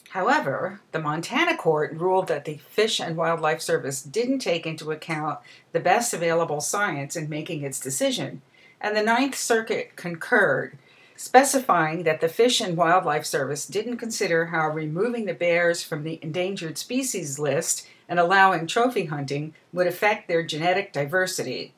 However, 0.10 0.80
the 0.94 1.00
Montana 1.00 1.58
court 1.58 1.94
ruled 1.94 2.30
that 2.30 2.46
the 2.46 2.56
Fish 2.56 3.02
and 3.02 3.18
Wildlife 3.18 3.62
Service 3.62 4.02
didn't 4.02 4.40
take 4.40 4.66
into 4.66 4.92
account 4.92 5.40
the 5.74 5.80
best 5.80 6.14
available 6.14 6.62
science 6.62 7.18
in 7.18 7.28
making 7.28 7.64
its 7.64 7.82
decision, 7.82 8.42
and 8.80 8.96
the 8.96 9.04
Ninth 9.04 9.36
Circuit 9.36 9.98
concurred, 9.98 10.78
specifying 11.18 12.04
that 12.04 12.22
the 12.22 12.30
Fish 12.30 12.62
and 12.62 12.78
Wildlife 12.78 13.26
Service 13.26 13.68
didn't 13.68 13.98
consider 13.98 14.46
how 14.46 14.70
removing 14.70 15.26
the 15.26 15.34
bears 15.34 15.84
from 15.84 16.04
the 16.04 16.18
endangered 16.22 16.78
species 16.78 17.38
list 17.38 17.86
and 18.08 18.20
allowing 18.20 18.68
trophy 18.68 19.06
hunting 19.06 19.54
would 19.74 19.88
affect 19.88 20.28
their 20.28 20.44
genetic 20.44 20.94
diversity. 20.94 21.74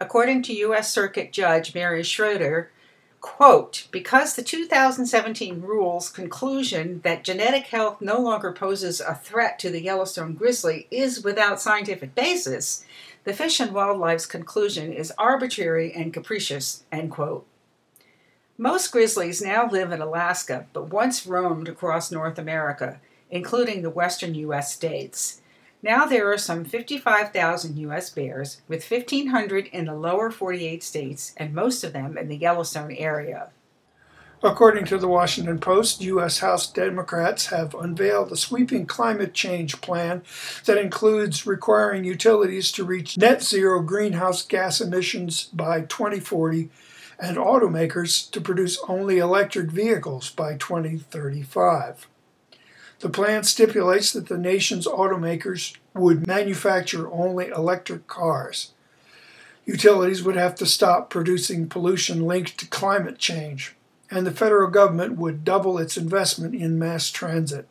According 0.00 0.42
to 0.44 0.54
U.S. 0.54 0.92
Circuit 0.92 1.32
Judge 1.32 1.74
Mary 1.74 2.02
Schroeder, 2.02 2.70
quote, 3.20 3.86
because 3.90 4.34
the 4.34 4.42
2017 4.42 5.60
rule's 5.60 6.08
conclusion 6.08 7.00
that 7.04 7.24
genetic 7.24 7.66
health 7.66 8.00
no 8.00 8.18
longer 8.18 8.52
poses 8.52 9.00
a 9.00 9.14
threat 9.14 9.58
to 9.58 9.70
the 9.70 9.82
Yellowstone 9.82 10.34
grizzly 10.34 10.86
is 10.90 11.22
without 11.22 11.60
scientific 11.60 12.14
basis, 12.14 12.84
the 13.24 13.34
Fish 13.34 13.60
and 13.60 13.72
Wildlife's 13.72 14.24
conclusion 14.24 14.92
is 14.92 15.12
arbitrary 15.18 15.92
and 15.92 16.14
capricious, 16.14 16.84
end 16.90 17.10
quote. 17.10 17.46
Most 18.56 18.90
grizzlies 18.90 19.42
now 19.42 19.68
live 19.68 19.92
in 19.92 20.00
Alaska, 20.00 20.66
but 20.72 20.88
once 20.88 21.26
roamed 21.26 21.68
across 21.68 22.10
North 22.10 22.38
America, 22.38 23.00
including 23.30 23.82
the 23.82 23.90
western 23.90 24.34
U.S. 24.34 24.72
states. 24.72 25.40
Now 25.82 26.04
there 26.04 26.30
are 26.30 26.38
some 26.38 26.64
55,000 26.64 27.78
U.S. 27.78 28.10
bears, 28.10 28.60
with 28.68 28.88
1,500 28.88 29.66
in 29.66 29.86
the 29.86 29.94
lower 29.94 30.30
48 30.30 30.82
states 30.82 31.32
and 31.38 31.54
most 31.54 31.82
of 31.82 31.94
them 31.94 32.18
in 32.18 32.28
the 32.28 32.36
Yellowstone 32.36 32.92
area. 32.92 33.50
According 34.42 34.86
to 34.86 34.98
the 34.98 35.08
Washington 35.08 35.58
Post, 35.58 36.00
U.S. 36.02 36.38
House 36.38 36.70
Democrats 36.70 37.46
have 37.46 37.74
unveiled 37.74 38.32
a 38.32 38.36
sweeping 38.36 38.86
climate 38.86 39.34
change 39.34 39.80
plan 39.82 40.22
that 40.64 40.78
includes 40.78 41.46
requiring 41.46 42.04
utilities 42.04 42.72
to 42.72 42.84
reach 42.84 43.18
net 43.18 43.42
zero 43.42 43.82
greenhouse 43.82 44.42
gas 44.42 44.80
emissions 44.80 45.44
by 45.52 45.82
2040 45.82 46.70
and 47.18 47.36
automakers 47.36 48.30
to 48.30 48.40
produce 48.40 48.82
only 48.88 49.18
electric 49.18 49.70
vehicles 49.70 50.30
by 50.30 50.56
2035. 50.56 52.06
The 53.00 53.08
plan 53.08 53.44
stipulates 53.44 54.12
that 54.12 54.28
the 54.28 54.36
nation's 54.36 54.86
automakers 54.86 55.74
would 55.94 56.26
manufacture 56.26 57.10
only 57.10 57.48
electric 57.48 58.06
cars. 58.06 58.72
Utilities 59.64 60.22
would 60.22 60.36
have 60.36 60.54
to 60.56 60.66
stop 60.66 61.08
producing 61.08 61.66
pollution 61.66 62.26
linked 62.26 62.58
to 62.58 62.66
climate 62.66 63.18
change, 63.18 63.74
and 64.10 64.26
the 64.26 64.30
federal 64.32 64.70
government 64.70 65.16
would 65.16 65.44
double 65.44 65.78
its 65.78 65.96
investment 65.96 66.54
in 66.54 66.78
mass 66.78 67.10
transit. 67.10 67.66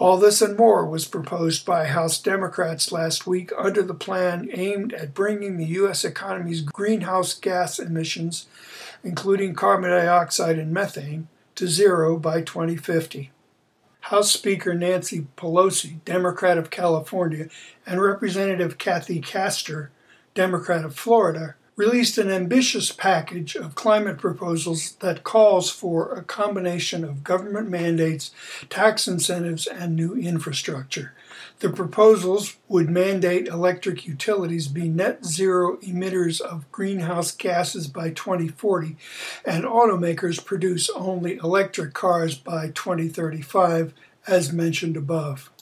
All 0.00 0.16
this 0.16 0.42
and 0.42 0.56
more 0.56 0.84
was 0.84 1.06
proposed 1.06 1.64
by 1.64 1.86
House 1.86 2.20
Democrats 2.20 2.90
last 2.90 3.24
week 3.24 3.52
under 3.56 3.82
the 3.82 3.94
plan 3.94 4.48
aimed 4.52 4.92
at 4.94 5.14
bringing 5.14 5.56
the 5.56 5.66
U.S. 5.66 6.04
economy's 6.04 6.62
greenhouse 6.62 7.34
gas 7.34 7.78
emissions, 7.78 8.46
including 9.04 9.54
carbon 9.54 9.90
dioxide 9.90 10.58
and 10.58 10.72
methane, 10.72 11.28
to 11.54 11.68
zero 11.68 12.16
by 12.16 12.40
2050. 12.40 13.30
House 14.02 14.32
Speaker 14.32 14.74
Nancy 14.74 15.26
Pelosi, 15.36 16.04
Democrat 16.04 16.58
of 16.58 16.70
California, 16.70 17.48
and 17.86 18.02
Representative 18.02 18.76
Kathy 18.76 19.20
Castor, 19.20 19.90
Democrat 20.34 20.84
of 20.84 20.96
Florida, 20.96 21.54
released 21.76 22.18
an 22.18 22.28
ambitious 22.28 22.90
package 22.90 23.54
of 23.54 23.76
climate 23.76 24.18
proposals 24.18 24.92
that 24.96 25.22
calls 25.22 25.70
for 25.70 26.12
a 26.12 26.22
combination 26.22 27.04
of 27.04 27.24
government 27.24 27.70
mandates, 27.70 28.32
tax 28.68 29.06
incentives, 29.06 29.66
and 29.66 29.94
new 29.94 30.14
infrastructure. 30.14 31.14
The 31.62 31.70
proposals 31.70 32.56
would 32.66 32.90
mandate 32.90 33.46
electric 33.46 34.04
utilities 34.04 34.66
be 34.66 34.88
net 34.88 35.24
zero 35.24 35.76
emitters 35.76 36.40
of 36.40 36.68
greenhouse 36.72 37.30
gases 37.30 37.86
by 37.86 38.10
2040 38.10 38.96
and 39.44 39.62
automakers 39.62 40.44
produce 40.44 40.90
only 40.90 41.36
electric 41.36 41.94
cars 41.94 42.34
by 42.34 42.70
2035, 42.70 43.94
as 44.26 44.52
mentioned 44.52 44.96
above. 44.96 45.52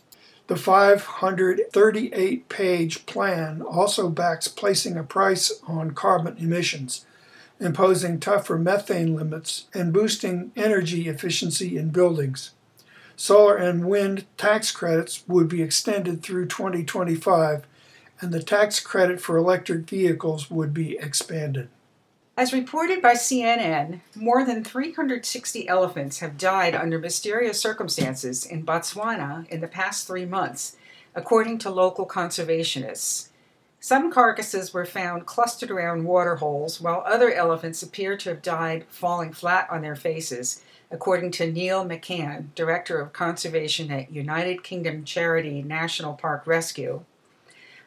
The 0.46 0.56
538 0.56 2.48
page 2.48 3.04
plan 3.04 3.60
also 3.60 4.08
backs 4.08 4.48
placing 4.48 4.96
a 4.96 5.04
price 5.04 5.60
on 5.68 5.90
carbon 5.90 6.38
emissions, 6.38 7.04
imposing 7.60 8.20
tougher 8.20 8.56
methane 8.56 9.14
limits, 9.14 9.66
and 9.74 9.92
boosting 9.92 10.50
energy 10.56 11.08
efficiency 11.08 11.76
in 11.76 11.90
buildings. 11.90 12.52
Solar 13.20 13.54
and 13.54 13.84
wind 13.84 14.24
tax 14.38 14.70
credits 14.70 15.24
would 15.28 15.46
be 15.46 15.60
extended 15.60 16.22
through 16.22 16.46
2025, 16.46 17.66
and 18.18 18.32
the 18.32 18.42
tax 18.42 18.80
credit 18.80 19.20
for 19.20 19.36
electric 19.36 19.80
vehicles 19.80 20.50
would 20.50 20.72
be 20.72 20.96
expanded. 20.96 21.68
As 22.34 22.54
reported 22.54 23.02
by 23.02 23.12
CNN, 23.12 24.00
more 24.14 24.42
than 24.42 24.64
360 24.64 25.68
elephants 25.68 26.20
have 26.20 26.38
died 26.38 26.74
under 26.74 26.98
mysterious 26.98 27.60
circumstances 27.60 28.46
in 28.46 28.64
Botswana 28.64 29.46
in 29.50 29.60
the 29.60 29.68
past 29.68 30.06
three 30.06 30.24
months, 30.24 30.76
according 31.14 31.58
to 31.58 31.68
local 31.68 32.06
conservationists. 32.06 33.28
Some 33.80 34.10
carcasses 34.10 34.72
were 34.72 34.86
found 34.86 35.26
clustered 35.26 35.70
around 35.70 36.04
water 36.04 36.36
holes, 36.36 36.80
while 36.80 37.04
other 37.06 37.30
elephants 37.30 37.82
appear 37.82 38.16
to 38.16 38.30
have 38.30 38.40
died 38.40 38.86
falling 38.88 39.34
flat 39.34 39.68
on 39.70 39.82
their 39.82 39.94
faces, 39.94 40.62
according 40.90 41.30
to 41.30 41.50
Niall 41.50 41.86
McCann, 41.86 42.54
Director 42.54 43.00
of 43.00 43.12
Conservation 43.12 43.90
at 43.90 44.12
United 44.12 44.64
Kingdom 44.64 45.04
charity 45.04 45.62
National 45.62 46.14
Park 46.14 46.46
Rescue. 46.46 47.04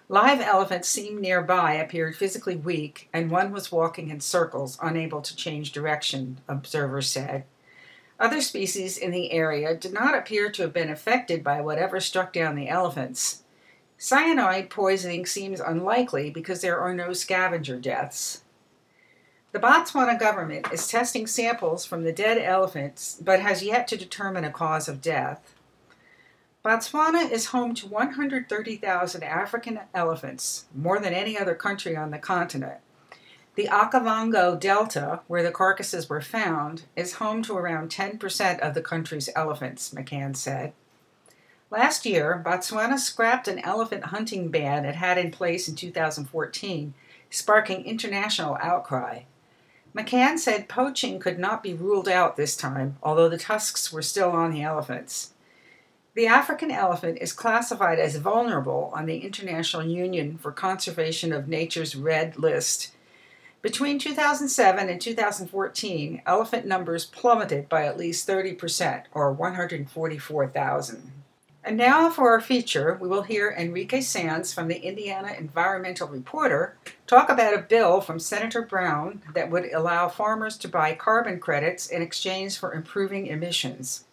Live 0.09 0.41
elephants 0.41 0.89
seen 0.89 1.19
nearby 1.19 1.73
appeared 1.73 2.15
physically 2.15 2.55
weak, 2.55 3.09
and 3.11 3.31
one 3.31 3.51
was 3.51 3.71
walking 3.71 4.09
in 4.09 4.19
circles, 4.19 4.77
unable 4.81 5.21
to 5.21 5.35
change 5.35 5.71
direction, 5.71 6.39
observers 6.47 7.09
said. 7.09 7.45
Other 8.19 8.41
species 8.41 8.97
in 8.97 9.11
the 9.11 9.31
area 9.31 9.75
did 9.75 9.91
not 9.91 10.15
appear 10.15 10.51
to 10.51 10.61
have 10.61 10.73
been 10.73 10.89
affected 10.89 11.43
by 11.43 11.61
whatever 11.61 11.99
struck 11.99 12.31
down 12.31 12.55
the 12.55 12.69
elephants. 12.69 13.43
Cyanide 13.97 14.69
poisoning 14.69 15.25
seems 15.25 15.59
unlikely 15.59 16.29
because 16.29 16.61
there 16.61 16.79
are 16.79 16.93
no 16.93 17.13
scavenger 17.13 17.79
deaths. 17.79 18.42
The 19.53 19.59
Botswana 19.59 20.19
government 20.19 20.73
is 20.73 20.87
testing 20.87 21.27
samples 21.27 21.85
from 21.85 22.03
the 22.03 22.11
dead 22.11 22.39
elephants 22.39 23.19
but 23.23 23.39
has 23.39 23.61
yet 23.61 23.87
to 23.89 23.95
determine 23.95 24.43
a 24.43 24.51
cause 24.51 24.89
of 24.89 24.99
death. 24.99 25.53
Botswana 26.65 27.29
is 27.29 27.47
home 27.47 27.75
to 27.75 27.85
130,000 27.85 29.23
African 29.23 29.81
elephants, 29.93 30.65
more 30.73 30.99
than 30.99 31.13
any 31.13 31.37
other 31.37 31.53
country 31.53 31.95
on 31.95 32.09
the 32.09 32.17
continent. 32.17 32.79
The 33.53 33.67
Okavango 33.67 34.59
Delta, 34.59 35.19
where 35.27 35.43
the 35.43 35.51
carcasses 35.51 36.09
were 36.09 36.19
found, 36.19 36.85
is 36.95 37.15
home 37.15 37.43
to 37.43 37.55
around 37.55 37.91
10% 37.91 38.59
of 38.59 38.73
the 38.73 38.81
country's 38.81 39.29
elephants, 39.35 39.93
McCann 39.93 40.35
said. 40.35 40.73
Last 41.69 42.07
year, 42.07 42.41
Botswana 42.43 42.97
scrapped 42.97 43.47
an 43.47 43.59
elephant 43.59 44.05
hunting 44.05 44.49
ban 44.49 44.83
it 44.83 44.95
had 44.95 45.19
in 45.19 45.29
place 45.29 45.67
in 45.67 45.75
2014, 45.75 46.95
sparking 47.29 47.85
international 47.85 48.57
outcry. 48.59 49.25
McCann 49.95 50.39
said 50.39 50.67
poaching 50.67 51.19
could 51.19 51.37
not 51.37 51.61
be 51.61 51.73
ruled 51.73 52.07
out 52.07 52.35
this 52.35 52.55
time, 52.55 52.97
although 53.03 53.29
the 53.29 53.37
tusks 53.37 53.91
were 53.91 54.01
still 54.01 54.31
on 54.31 54.51
the 54.51 54.63
elephants. 54.63 55.33
The 56.15 56.27
African 56.27 56.71
elephant 56.71 57.19
is 57.21 57.33
classified 57.33 57.99
as 57.99 58.15
vulnerable 58.17 58.91
on 58.95 59.05
the 59.05 59.19
International 59.19 59.83
Union 59.83 60.37
for 60.37 60.51
Conservation 60.51 61.33
of 61.33 61.47
Nature's 61.47 61.95
Red 61.95 62.37
List 62.37 62.91
between 63.63 63.97
2007 63.97 64.89
and 64.89 64.99
2014, 64.99 66.21
elephant 66.25 66.65
numbers 66.65 67.05
plummeted 67.05 67.69
by 67.69 67.85
at 67.85 67.97
least 67.97 68.27
30%, 68.27 69.03
or 69.13 69.31
144,000. 69.31 71.22
And 71.65 71.77
now 71.77 72.09
for 72.09 72.29
our 72.29 72.41
feature, 72.41 72.97
we 72.99 73.07
will 73.07 73.21
hear 73.21 73.55
Enrique 73.57 73.99
Saenz 73.99 74.53
from 74.53 74.67
the 74.67 74.81
Indiana 74.81 75.33
Environmental 75.37 76.09
Reporter 76.09 76.75
talk 77.07 77.29
about 77.29 77.53
a 77.53 77.61
bill 77.61 78.01
from 78.01 78.19
Senator 78.19 78.63
Braun 78.63 79.21
that 79.33 79.49
would 79.49 79.71
allow 79.71 80.09
farmers 80.09 80.57
to 80.57 80.67
buy 80.67 80.93
carbon 80.93 81.39
credits 81.39 81.87
in 81.87 82.01
exchange 82.01 82.57
for 82.57 82.73
improving 82.73 83.27
emissions. 83.27 84.03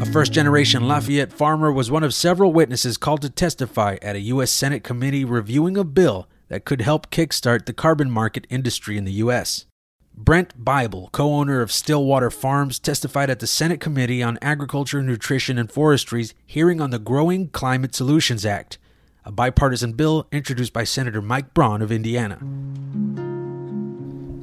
A 0.00 0.06
first 0.06 0.32
generation 0.32 0.86
Lafayette 0.86 1.32
farmer 1.32 1.72
was 1.72 1.90
one 1.90 2.04
of 2.04 2.14
several 2.14 2.52
witnesses 2.52 2.96
called 2.96 3.22
to 3.22 3.30
testify 3.30 3.96
at 4.02 4.14
a 4.14 4.20
U.S. 4.20 4.52
Senate 4.52 4.84
committee 4.84 5.24
reviewing 5.24 5.76
a 5.76 5.82
bill 5.82 6.28
that 6.46 6.64
could 6.64 6.80
help 6.80 7.10
kickstart 7.10 7.66
the 7.66 7.72
carbon 7.72 8.08
market 8.08 8.46
industry 8.48 8.96
in 8.96 9.04
the 9.04 9.12
U.S. 9.14 9.66
Brent 10.14 10.64
Bible, 10.64 11.08
co 11.12 11.34
owner 11.34 11.60
of 11.60 11.72
Stillwater 11.72 12.30
Farms, 12.30 12.78
testified 12.78 13.30
at 13.30 13.40
the 13.40 13.46
Senate 13.46 13.80
Committee 13.80 14.22
on 14.22 14.38
Agriculture, 14.42 15.02
Nutrition, 15.02 15.58
and 15.58 15.70
Forestry's 15.70 16.34
hearing 16.46 16.80
on 16.80 16.90
the 16.90 16.98
Growing 16.98 17.48
Climate 17.48 17.94
Solutions 17.94 18.44
Act, 18.44 18.78
a 19.24 19.32
bipartisan 19.32 19.92
bill 19.92 20.26
introduced 20.30 20.72
by 20.72 20.84
Senator 20.84 21.22
Mike 21.22 21.54
Braun 21.54 21.80
of 21.80 21.90
Indiana. 21.90 22.38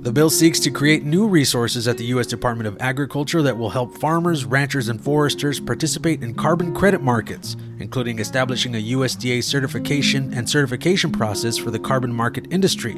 The 0.01 0.13
bill 0.13 0.29
seeks 0.29 0.62
to 0.62 0.71
create 0.71 1.03
new 1.03 1.27
resources 1.27 1.88
at 1.88 1.97
the 1.97 2.05
U.S. 2.05 2.27
Department 2.27 2.67
of 2.67 2.77
Agriculture 2.79 3.41
that 3.41 3.57
will 3.57 3.71
help 3.71 3.97
farmers, 3.97 4.45
ranchers, 4.45 4.88
and 4.88 5.03
foresters 5.03 5.59
participate 5.59 6.24
in 6.24 6.33
carbon 6.33 6.74
credit 6.74 7.01
markets, 7.01 7.57
including 7.79 8.19
establishing 8.19 8.75
a 8.75 8.83
USDA 8.93 9.43
certification 9.43 10.33
and 10.33 10.50
certification 10.50 11.12
process 11.12 11.57
for 11.57 11.71
the 11.71 11.79
carbon 11.79 12.13
market 12.13 12.47
industry, 12.51 12.95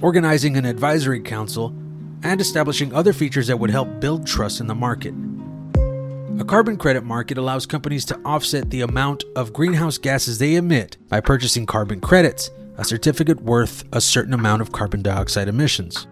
organizing 0.00 0.56
an 0.56 0.64
advisory 0.64 1.20
council, 1.20 1.74
and 2.22 2.40
establishing 2.40 2.92
other 2.92 3.12
features 3.12 3.46
that 3.46 3.58
would 3.58 3.70
help 3.70 4.00
build 4.00 4.26
trust 4.26 4.60
in 4.60 4.66
the 4.66 4.74
market. 4.74 5.14
A 6.38 6.44
carbon 6.44 6.76
credit 6.76 7.02
market 7.02 7.38
allows 7.38 7.64
companies 7.64 8.04
to 8.06 8.20
offset 8.24 8.68
the 8.70 8.82
amount 8.82 9.24
of 9.36 9.52
greenhouse 9.52 9.96
gases 9.96 10.38
they 10.38 10.56
emit 10.56 10.96
by 11.08 11.20
purchasing 11.20 11.64
carbon 11.64 12.00
credits, 12.00 12.50
a 12.76 12.84
certificate 12.84 13.40
worth 13.40 13.84
a 13.92 14.00
certain 14.00 14.34
amount 14.34 14.60
of 14.60 14.72
carbon 14.72 15.02
dioxide 15.02 15.48
emissions. 15.48 16.06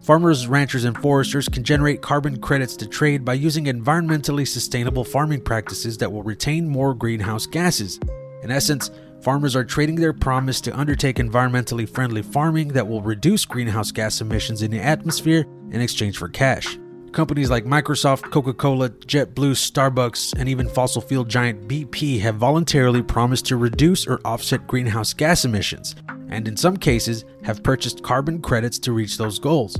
Farmers, 0.00 0.46
ranchers, 0.48 0.84
and 0.84 0.96
foresters 0.96 1.48
can 1.48 1.62
generate 1.62 2.02
carbon 2.02 2.40
credits 2.40 2.76
to 2.76 2.86
trade 2.86 3.24
by 3.24 3.34
using 3.34 3.66
environmentally 3.66 4.48
sustainable 4.48 5.04
farming 5.04 5.42
practices 5.42 5.98
that 5.98 6.10
will 6.10 6.22
retain 6.22 6.68
more 6.68 6.94
greenhouse 6.94 7.46
gases. 7.46 8.00
In 8.42 8.50
essence, 8.50 8.90
farmers 9.22 9.56
are 9.56 9.64
trading 9.64 9.96
their 9.96 10.12
promise 10.12 10.60
to 10.62 10.78
undertake 10.78 11.16
environmentally 11.16 11.88
friendly 11.88 12.22
farming 12.22 12.68
that 12.68 12.86
will 12.86 13.02
reduce 13.02 13.44
greenhouse 13.44 13.90
gas 13.90 14.20
emissions 14.20 14.62
in 14.62 14.70
the 14.70 14.80
atmosphere 14.80 15.44
in 15.70 15.80
exchange 15.80 16.18
for 16.18 16.28
cash. 16.28 16.78
Companies 17.12 17.50
like 17.50 17.64
Microsoft, 17.64 18.30
Coca 18.30 18.52
Cola, 18.52 18.90
JetBlue, 18.90 19.52
Starbucks, 19.52 20.38
and 20.38 20.48
even 20.48 20.68
fossil 20.68 21.00
fuel 21.00 21.24
giant 21.24 21.66
BP 21.66 22.20
have 22.20 22.36
voluntarily 22.36 23.02
promised 23.02 23.46
to 23.46 23.56
reduce 23.56 24.06
or 24.06 24.20
offset 24.24 24.66
greenhouse 24.66 25.14
gas 25.14 25.44
emissions, 25.44 25.96
and 26.28 26.46
in 26.46 26.56
some 26.56 26.76
cases 26.76 27.24
have 27.44 27.62
purchased 27.62 28.02
carbon 28.02 28.40
credits 28.40 28.78
to 28.80 28.92
reach 28.92 29.16
those 29.16 29.38
goals 29.38 29.76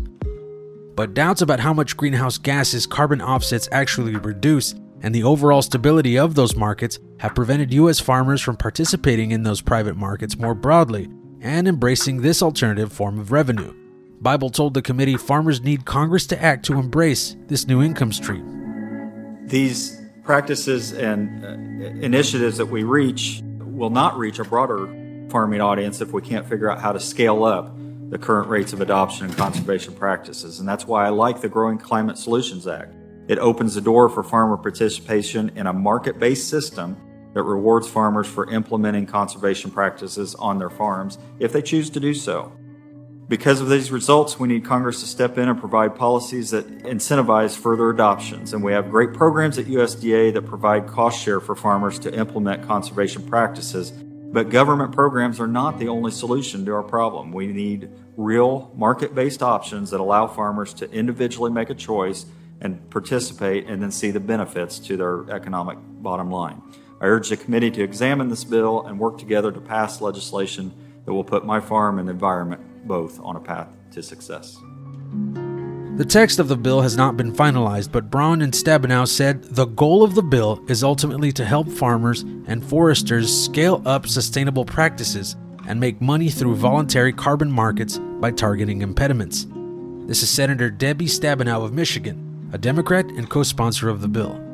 but 0.98 1.14
doubts 1.14 1.42
about 1.42 1.60
how 1.60 1.72
much 1.72 1.96
greenhouse 1.96 2.38
gases 2.38 2.84
carbon 2.84 3.22
offsets 3.22 3.68
actually 3.70 4.16
reduce 4.16 4.74
and 5.02 5.14
the 5.14 5.22
overall 5.22 5.62
stability 5.62 6.18
of 6.18 6.34
those 6.34 6.56
markets 6.56 6.98
have 7.18 7.34
prevented 7.34 7.72
U.S. 7.74 8.00
farmers 8.00 8.40
from 8.40 8.56
participating 8.56 9.32
in 9.32 9.42
those 9.42 9.60
private 9.60 9.96
markets 9.96 10.38
more 10.38 10.54
broadly 10.54 11.08
and 11.40 11.68
embracing 11.68 12.22
this 12.22 12.42
alternative 12.42 12.92
form 12.92 13.18
of 13.18 13.32
revenue. 13.32 13.74
Bible 14.20 14.50
told 14.50 14.74
the 14.74 14.82
committee 14.82 15.16
farmers 15.16 15.60
need 15.60 15.84
Congress 15.84 16.26
to 16.26 16.42
act 16.42 16.64
to 16.66 16.74
embrace 16.74 17.36
this 17.46 17.66
new 17.66 17.82
income 17.82 18.12
stream. 18.12 19.46
These 19.46 20.00
practices 20.24 20.92
and 20.92 21.44
uh, 21.44 21.48
initiatives 22.04 22.58
that 22.58 22.66
we 22.66 22.82
reach 22.82 23.40
will 23.60 23.90
not 23.90 24.18
reach 24.18 24.38
a 24.38 24.44
broader 24.44 24.86
farming 25.30 25.60
audience 25.60 26.00
if 26.00 26.12
we 26.12 26.22
can't 26.22 26.46
figure 26.48 26.70
out 26.70 26.80
how 26.80 26.92
to 26.92 27.00
scale 27.00 27.44
up 27.44 27.76
the 28.10 28.18
current 28.18 28.48
rates 28.48 28.72
of 28.72 28.80
adoption 28.80 29.26
and 29.26 29.36
conservation 29.36 29.94
practices. 29.94 30.60
And 30.60 30.68
that's 30.68 30.86
why 30.86 31.06
I 31.06 31.10
like 31.10 31.40
the 31.40 31.48
Growing 31.48 31.78
Climate 31.78 32.18
Solutions 32.18 32.66
Act. 32.66 32.94
It 33.28 33.38
opens 33.38 33.74
the 33.74 33.80
door 33.80 34.08
for 34.08 34.22
farmer 34.22 34.56
participation 34.56 35.50
in 35.54 35.66
a 35.66 35.72
market 35.72 36.18
based 36.18 36.48
system 36.48 36.96
that 37.38 37.44
rewards 37.44 37.88
farmers 37.88 38.26
for 38.26 38.50
implementing 38.50 39.06
conservation 39.06 39.70
practices 39.70 40.34
on 40.34 40.58
their 40.58 40.68
farms 40.68 41.18
if 41.38 41.52
they 41.52 41.62
choose 41.62 41.88
to 41.88 42.00
do 42.00 42.12
so. 42.12 42.52
Because 43.28 43.60
of 43.60 43.68
these 43.68 43.92
results, 43.92 44.40
we 44.40 44.48
need 44.48 44.64
Congress 44.64 44.98
to 45.02 45.06
step 45.06 45.38
in 45.38 45.48
and 45.48 45.56
provide 45.56 45.94
policies 45.94 46.50
that 46.50 46.66
incentivize 46.82 47.56
further 47.56 47.90
adoptions. 47.90 48.52
And 48.52 48.64
we 48.64 48.72
have 48.72 48.90
great 48.90 49.12
programs 49.12 49.56
at 49.56 49.66
USDA 49.66 50.34
that 50.34 50.46
provide 50.46 50.88
cost 50.88 51.22
share 51.22 51.38
for 51.38 51.54
farmers 51.54 52.00
to 52.00 52.12
implement 52.12 52.66
conservation 52.66 53.22
practices 53.22 53.92
but 54.30 54.50
government 54.50 54.92
programs 54.92 55.40
are 55.40 55.46
not 55.46 55.78
the 55.78 55.88
only 55.88 56.10
solution 56.10 56.66
to 56.66 56.74
our 56.74 56.82
problem. 56.82 57.32
We 57.32 57.46
need 57.46 57.88
real 58.16 58.70
market 58.76 59.14
based 59.14 59.42
options 59.42 59.90
that 59.90 60.00
allow 60.00 60.26
farmers 60.26 60.74
to 60.74 60.90
individually 60.90 61.50
make 61.50 61.70
a 61.70 61.74
choice 61.74 62.26
and 62.60 62.90
participate 62.90 63.66
and 63.66 63.82
then 63.82 63.90
see 63.90 64.10
the 64.10 64.20
benefits 64.20 64.78
to 64.80 64.96
their 64.96 65.30
economic 65.30 65.78
bottom 65.80 66.30
line. 66.30 66.60
I 67.00 67.06
urge 67.06 67.28
the 67.28 67.36
committee 67.36 67.70
to 67.72 67.82
examine 67.82 68.28
this 68.28 68.44
bill 68.44 68.86
and 68.86 68.98
work 68.98 69.18
together 69.18 69.52
to 69.52 69.60
pass 69.60 70.00
legislation 70.00 70.72
that 71.04 71.12
will 71.12 71.24
put 71.24 71.46
my 71.46 71.60
farm 71.60 71.98
and 71.98 72.10
environment 72.10 72.86
both 72.86 73.20
on 73.20 73.36
a 73.36 73.40
path 73.40 73.68
to 73.92 74.02
success. 74.02 74.58
The 75.96 76.04
text 76.04 76.38
of 76.38 76.48
the 76.48 76.56
bill 76.56 76.82
has 76.82 76.96
not 76.96 77.16
been 77.16 77.32
finalized, 77.32 77.90
but 77.90 78.10
Braun 78.10 78.42
and 78.42 78.52
Stabenow 78.52 79.06
said 79.06 79.42
the 79.44 79.64
goal 79.64 80.04
of 80.04 80.14
the 80.14 80.22
bill 80.22 80.62
is 80.68 80.84
ultimately 80.84 81.32
to 81.32 81.44
help 81.44 81.68
farmers 81.68 82.22
and 82.46 82.64
foresters 82.64 83.36
scale 83.44 83.82
up 83.84 84.06
sustainable 84.06 84.64
practices 84.64 85.34
and 85.66 85.80
make 85.80 86.00
money 86.00 86.30
through 86.30 86.54
voluntary 86.54 87.12
carbon 87.12 87.50
markets 87.50 87.98
by 88.20 88.30
targeting 88.30 88.82
impediments. 88.82 89.46
This 90.06 90.22
is 90.22 90.30
Senator 90.30 90.70
Debbie 90.70 91.06
Stabenow 91.06 91.64
of 91.64 91.72
Michigan, 91.72 92.48
a 92.52 92.58
Democrat 92.58 93.06
and 93.06 93.28
co 93.28 93.42
sponsor 93.42 93.88
of 93.88 94.00
the 94.00 94.08
bill. 94.08 94.47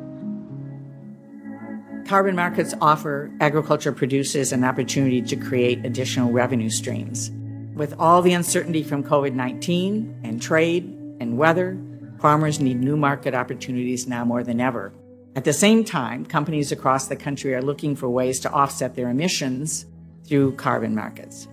Carbon 2.07 2.35
markets 2.35 2.75
offer 2.81 3.31
agriculture 3.39 3.91
producers 3.91 4.51
an 4.51 4.63
opportunity 4.63 5.23
to 5.23 5.35
create 5.35 5.83
additional 5.83 6.31
revenue 6.31 6.69
streams. 6.69 7.31
With 7.73 7.95
all 7.97 8.21
the 8.21 8.33
uncertainty 8.33 8.83
from 8.83 9.03
COVID 9.03 9.33
19 9.33 10.21
and 10.23 10.39
trade, 10.39 10.83
and 11.19 11.35
weather, 11.35 11.79
farmers 12.19 12.59
need 12.59 12.79
new 12.79 12.95
market 12.95 13.33
opportunities 13.33 14.07
now 14.07 14.23
more 14.23 14.43
than 14.43 14.61
ever. 14.61 14.93
At 15.35 15.45
the 15.45 15.53
same 15.53 15.83
time, 15.83 16.27
companies 16.27 16.71
across 16.71 17.07
the 17.07 17.15
country 17.15 17.55
are 17.55 17.61
looking 17.61 17.95
for 17.95 18.07
ways 18.07 18.39
to 18.41 18.51
offset 18.51 18.93
their 18.93 19.09
emissions 19.09 19.87
through 20.27 20.57
carbon 20.57 20.93
markets. 20.93 21.47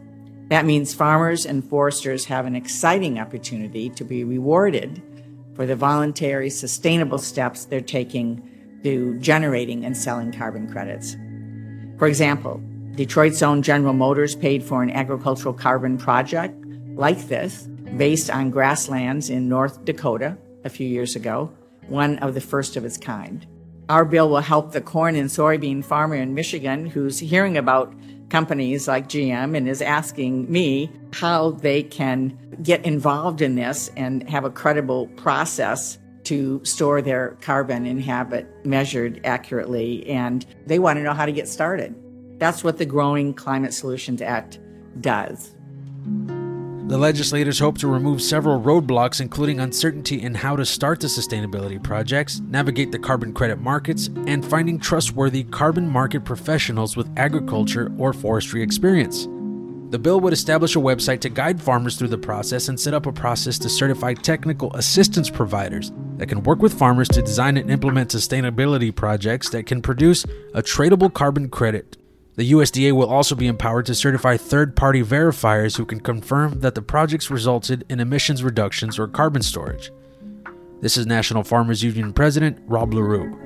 That 0.49 0.67
means 0.67 0.93
farmers 0.93 1.47
and 1.47 1.65
foresters 1.65 2.27
have 2.27 2.45
an 2.45 2.55
exciting 2.55 3.19
opportunity 3.19 3.89
to 3.89 4.05
be 4.05 4.23
rewarded 4.23 5.03
for 5.55 5.65
the 5.65 5.77
voluntary, 5.77 6.51
sustainable 6.51 7.19
steps 7.19 7.65
they're 7.65 7.81
taking 7.81 8.47
to 8.83 9.19
generating 9.19 9.85
and 9.85 9.97
selling 9.97 10.33
carbon 10.33 10.71
credits. 10.71 11.17
For 11.99 12.07
example, 12.07 12.61
Detroit's 12.95 13.43
own 13.43 13.63
General 13.63 13.95
Motors 13.95 14.35
paid 14.35 14.63
for 14.63 14.83
an 14.83 14.91
agricultural 14.91 15.55
carbon 15.55 15.97
project 15.97 16.55
like 16.95 17.29
this 17.29 17.69
based 17.97 18.31
on 18.31 18.51
grasslands 18.51 19.31
in 19.31 19.49
North 19.49 19.85
Dakota 19.85 20.37
a 20.65 20.69
few 20.69 20.87
years 20.87 21.17
ago, 21.17 21.53
one 21.89 22.19
of 22.19 22.35
the 22.35 22.41
first 22.41 22.77
of 22.77 22.85
its 22.85 22.99
kind. 22.99 23.47
Our 23.89 24.05
bill 24.05 24.29
will 24.29 24.41
help 24.41 24.73
the 24.73 24.81
corn 24.81 25.17
and 25.17 25.29
soybean 25.29 25.85
farmer 25.85 26.17
in 26.17 26.35
Michigan 26.35 26.87
who's 26.87 27.19
hearing 27.19 27.57
about 27.57 27.95
companies 28.31 28.89
like 28.89 29.09
GM 29.09 29.57
and 29.57 29.69
is 29.69 29.83
asking 29.83 30.51
me 30.51 30.91
how 31.13 31.51
they 31.51 31.83
can 31.83 32.39
get 32.63 32.85
involved 32.85 33.43
in 33.43 33.57
this 33.57 33.91
and 33.97 34.29
have 34.29 34.45
a 34.45 34.51
credible 34.51 35.07
process 35.09 35.99
to 36.25 36.65
store 36.65 37.03
their 37.03 37.37
carbon 37.41 37.87
and 37.87 38.03
have 38.03 38.33
it 38.33 38.47
measured 38.65 39.21
accurately. 39.25 40.07
And 40.09 40.45
they 40.67 40.79
want 40.79 40.99
to 40.99 41.03
know 41.03 41.15
how 41.15 41.27
to 41.27 41.33
get 41.33 41.49
started. 41.49 41.95
That's 42.39 42.65
what 42.65 42.79
the 42.79 42.87
Growing 42.87 43.35
Climate 43.35 43.75
Solutions 43.75 44.21
Act 44.23 44.59
does. 45.01 45.55
The 46.89 46.99
legislators 46.99 47.59
hope 47.59 47.79
to 47.79 47.87
remove 47.87 48.21
several 48.21 48.61
roadblocks, 48.61 49.21
including 49.21 49.61
uncertainty 49.61 50.21
in 50.21 50.35
how 50.35 50.57
to 50.57 50.67
start 50.67 51.01
the 51.01 51.07
sustainability 51.07 51.83
projects, 51.83 52.41
navigate 52.41 52.93
the 52.93 52.99
carbon 52.99 53.33
credit 53.33 53.61
markets, 53.61 54.11
and 54.27 54.45
finding 54.45 54.79
trustworthy 54.79 55.45
carbon 55.45 55.89
market 55.89 56.25
professionals 56.25 56.97
with 56.97 57.09
agriculture 57.17 57.91
or 57.97 58.13
forestry 58.13 58.63
experience. 58.63 59.27
The 59.93 59.99
bill 59.99 60.21
would 60.21 60.33
establish 60.33 60.75
a 60.75 60.81
website 60.81 61.21
to 61.21 61.29
guide 61.29 61.61
farmers 61.61 61.97
through 61.97 62.09
the 62.09 62.19
process 62.19 62.69
and 62.69 62.81
set 62.81 62.95
up 62.95 63.07
a 63.07 63.13
process 63.13 63.59
to 63.59 63.69
certify 63.69 64.15
technical 64.15 64.75
assistance 64.75 65.29
providers 65.29 65.93
that 66.17 66.29
can 66.29 66.43
work 66.43 66.61
with 66.61 66.79
farmers 66.79 67.09
to 67.09 67.21
design 67.21 67.59
and 67.59 67.71
implement 67.71 68.11
sustainability 68.11 68.95
projects 68.95 69.51
that 69.51 69.67
can 69.67 69.83
produce 69.83 70.25
a 70.55 70.63
tradable 70.63 71.13
carbon 71.13 71.51
credit 71.51 71.99
the 72.35 72.53
USDA 72.53 72.93
will 72.93 73.11
also 73.11 73.35
be 73.35 73.47
empowered 73.47 73.85
to 73.87 73.95
certify 73.95 74.39
third 74.39 74.75
party 74.75 75.03
verifiers 75.03 75.77
who 75.77 75.85
can 75.85 76.01
confirm 76.01 76.61
that 76.61 76.75
the 76.75 76.81
projects 76.81 77.31
resulted 77.31 77.85
in 77.91 78.01
emissions 78.01 78.43
reductions 78.43 78.99
or 78.99 79.07
carbon 79.07 79.43
storage. 79.43 79.93
This 80.81 80.97
is 80.97 81.07
National 81.07 81.45
Farmers 81.45 81.83
Union 81.83 82.15
President 82.15 82.59
Rob 82.67 82.95
Larew. 82.95 83.42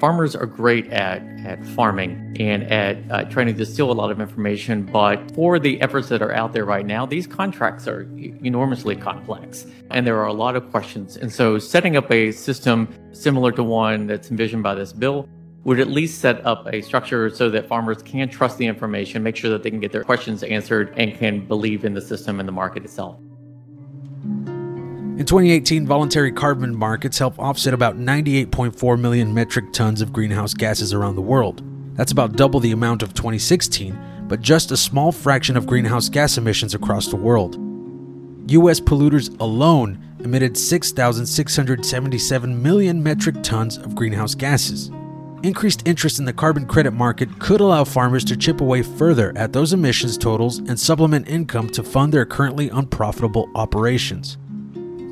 Farmers 0.00 0.36
are 0.36 0.46
great 0.46 0.86
at, 0.92 1.22
at 1.44 1.64
farming 1.66 2.36
and 2.38 2.62
at 2.64 2.98
uh, 3.10 3.24
trying 3.24 3.46
to 3.46 3.52
distill 3.52 3.90
a 3.90 3.92
lot 3.92 4.12
of 4.12 4.20
information, 4.20 4.84
but 4.84 5.34
for 5.34 5.58
the 5.58 5.80
efforts 5.80 6.08
that 6.08 6.22
are 6.22 6.32
out 6.32 6.52
there 6.52 6.64
right 6.64 6.86
now, 6.86 7.04
these 7.04 7.26
contracts 7.26 7.88
are 7.88 8.02
enormously 8.44 8.94
complex 8.94 9.66
and 9.90 10.06
there 10.06 10.18
are 10.18 10.26
a 10.26 10.32
lot 10.32 10.54
of 10.54 10.70
questions. 10.70 11.16
And 11.16 11.32
so, 11.32 11.58
setting 11.58 11.96
up 11.96 12.10
a 12.12 12.30
system 12.30 12.88
similar 13.12 13.50
to 13.52 13.64
one 13.64 14.06
that's 14.06 14.30
envisioned 14.30 14.62
by 14.62 14.74
this 14.74 14.92
bill 14.92 15.28
would 15.64 15.80
at 15.80 15.88
least 15.88 16.20
set 16.20 16.44
up 16.46 16.66
a 16.72 16.80
structure 16.80 17.28
so 17.28 17.50
that 17.50 17.66
farmers 17.66 18.02
can 18.02 18.28
trust 18.28 18.56
the 18.58 18.66
information, 18.66 19.22
make 19.22 19.36
sure 19.36 19.50
that 19.50 19.62
they 19.62 19.70
can 19.70 19.80
get 19.80 19.92
their 19.92 20.04
questions 20.04 20.42
answered, 20.44 20.94
and 20.96 21.14
can 21.18 21.44
believe 21.46 21.84
in 21.84 21.94
the 21.94 22.00
system 22.00 22.38
and 22.38 22.48
the 22.48 22.52
market 22.52 22.84
itself. 22.84 23.18
In 25.18 25.26
2018, 25.26 25.84
voluntary 25.84 26.30
carbon 26.30 26.74
markets 26.76 27.18
helped 27.18 27.40
offset 27.40 27.74
about 27.74 27.98
98.4 27.98 29.00
million 29.00 29.34
metric 29.34 29.72
tons 29.72 30.00
of 30.00 30.12
greenhouse 30.12 30.54
gases 30.54 30.94
around 30.94 31.16
the 31.16 31.20
world. 31.20 31.60
That's 31.96 32.12
about 32.12 32.36
double 32.36 32.60
the 32.60 32.70
amount 32.70 33.02
of 33.02 33.14
2016, 33.14 33.98
but 34.28 34.42
just 34.42 34.70
a 34.70 34.76
small 34.76 35.10
fraction 35.10 35.56
of 35.56 35.66
greenhouse 35.66 36.08
gas 36.08 36.38
emissions 36.38 36.72
across 36.72 37.08
the 37.08 37.16
world. 37.16 37.56
U.S. 38.48 38.78
polluters 38.78 39.36
alone 39.40 39.98
emitted 40.20 40.56
6,677 40.56 42.62
million 42.62 43.02
metric 43.02 43.42
tons 43.42 43.76
of 43.76 43.96
greenhouse 43.96 44.36
gases. 44.36 44.92
Increased 45.42 45.82
interest 45.84 46.20
in 46.20 46.26
the 46.26 46.32
carbon 46.32 46.64
credit 46.64 46.92
market 46.92 47.40
could 47.40 47.60
allow 47.60 47.82
farmers 47.82 48.24
to 48.26 48.36
chip 48.36 48.60
away 48.60 48.82
further 48.82 49.36
at 49.36 49.52
those 49.52 49.72
emissions 49.72 50.16
totals 50.16 50.58
and 50.58 50.78
supplement 50.78 51.28
income 51.28 51.68
to 51.70 51.82
fund 51.82 52.14
their 52.14 52.24
currently 52.24 52.68
unprofitable 52.68 53.50
operations. 53.56 54.38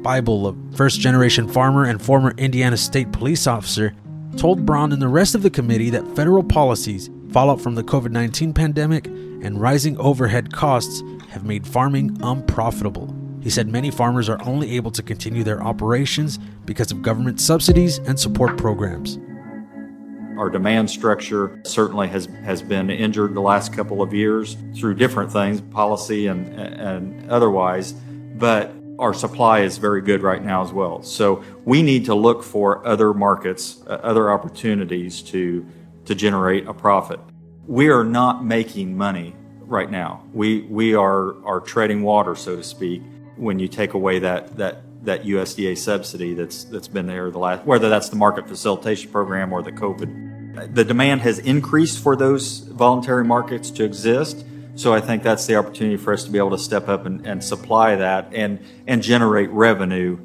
Bible, 0.07 0.47
a 0.47 0.77
first 0.77 1.01
generation 1.01 1.49
farmer 1.49 1.85
and 1.85 2.01
former 2.01 2.33
Indiana 2.37 2.77
State 2.77 3.11
police 3.11 3.49
officer, 3.49 3.93
told 4.37 4.65
Braun 4.65 4.93
and 4.93 5.03
the 5.03 5.09
rest 5.09 5.35
of 5.35 5.43
the 5.43 5.51
committee 5.51 5.91
that 5.91 6.07
federal 6.15 6.45
policies, 6.45 7.11
fallout 7.33 7.61
from 7.61 7.75
the 7.75 7.83
COVID 7.83 8.13
19 8.13 8.53
pandemic, 8.53 9.07
and 9.07 9.61
rising 9.61 9.99
overhead 9.99 10.53
costs 10.53 11.03
have 11.31 11.45
made 11.45 11.67
farming 11.67 12.17
unprofitable. 12.23 13.13
He 13.43 13.51
said 13.51 13.67
many 13.67 13.91
farmers 13.91 14.29
are 14.29 14.41
only 14.45 14.77
able 14.77 14.93
to 14.93 15.03
continue 15.03 15.43
their 15.43 15.61
operations 15.61 16.39
because 16.67 16.93
of 16.93 17.03
government 17.03 17.41
subsidies 17.41 17.99
and 17.99 18.17
support 18.17 18.57
programs. 18.57 19.19
Our 20.39 20.51
demand 20.51 20.89
structure 20.89 21.61
certainly 21.65 22.07
has, 22.11 22.27
has 22.45 22.63
been 22.63 22.91
injured 22.91 23.35
the 23.35 23.41
last 23.41 23.73
couple 23.73 24.03
of 24.03 24.15
years 24.15 24.57
through 24.77 24.95
different 24.95 25.33
things, 25.33 25.61
policy 25.61 26.29
and, 26.29 26.47
and 26.61 27.29
otherwise, 27.29 27.91
but 28.39 28.73
our 28.99 29.13
supply 29.13 29.61
is 29.61 29.79
very 29.79 30.01
good 30.01 30.23
right 30.23 30.43
now 30.43 30.63
as 30.63 30.73
well. 30.73 31.03
So 31.03 31.45
we 31.65 31.83
need 31.83 32.07
to 32.07 32.15
look 32.15 32.43
for 32.43 32.87
other 32.87 33.13
markets, 33.13 33.83
uh, 33.87 34.01
other 34.03 34.31
opportunities 34.31 35.23
to, 35.23 35.67
to 36.07 36.15
generate 36.15 36.67
a 36.67 36.75
profit. 36.75 37.21
We 37.67 37.89
are 37.89 38.05
not 38.05 38.45
making 38.45 38.97
money 38.97 39.35
right 39.61 39.91
now. 39.91 40.25
We, 40.33 40.63
we 40.63 40.95
are, 40.95 41.45
are 41.45 41.61
treading 41.61 42.03
water, 42.03 42.35
so 42.37 42.57
to 42.57 42.63
speak, 42.63 43.03
when 43.37 43.59
you 43.59 43.69
take 43.69 43.95
away 43.95 44.21
that, 44.21 44.57
that 44.57 44.83
that 45.07 45.23
USDA 45.23 45.79
subsidy 45.79 46.35
that's 46.35 46.65
that's 46.65 46.89
been 46.89 47.07
there 47.07 47.31
the 47.31 47.39
last 47.39 47.65
whether 47.65 47.89
that's 47.89 48.09
the 48.09 48.17
market 48.17 48.49
facilitation 48.49 49.11
program 49.11 49.53
or 49.53 49.63
the 49.63 49.73
COVID. 49.73 50.75
The 50.75 50.85
demand 50.85 51.21
has 51.21 51.39
increased 51.39 52.03
for 52.03 52.17
those 52.17 52.59
voluntary 52.59 53.25
markets 53.25 53.71
to 53.73 53.85
exist. 53.85 54.45
So 54.77 54.93
I 54.93 55.01
think 55.01 55.23
that's 55.23 55.47
the 55.47 55.57
opportunity 55.57 55.97
for 55.97 56.13
us 56.13 56.25
to 56.25 56.31
be 56.31 56.37
able 56.39 56.51
to 56.51 56.59
step 56.59 56.89
up 56.89 57.07
and, 57.07 57.27
and 57.27 57.43
supply 57.43 57.97
that 57.97 58.29
and 58.33 58.65
and 58.87 59.03
generate 59.03 59.51
revenue 59.51 60.19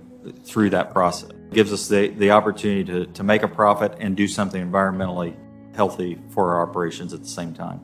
through 0.43 0.71
that 0.71 0.91
process. 0.91 1.29
It 1.29 1.53
gives 1.53 1.73
us 1.73 1.87
the, 1.87 2.09
the 2.09 2.31
opportunity 2.31 2.83
to, 2.85 3.05
to 3.05 3.23
make 3.23 3.43
a 3.43 3.47
profit 3.47 3.95
and 3.99 4.15
do 4.15 4.27
something 4.27 4.61
environmentally 4.61 5.35
healthy 5.73 6.19
for 6.29 6.53
our 6.53 6.69
operations 6.69 7.13
at 7.13 7.21
the 7.21 7.29
same 7.29 7.53
time. 7.53 7.79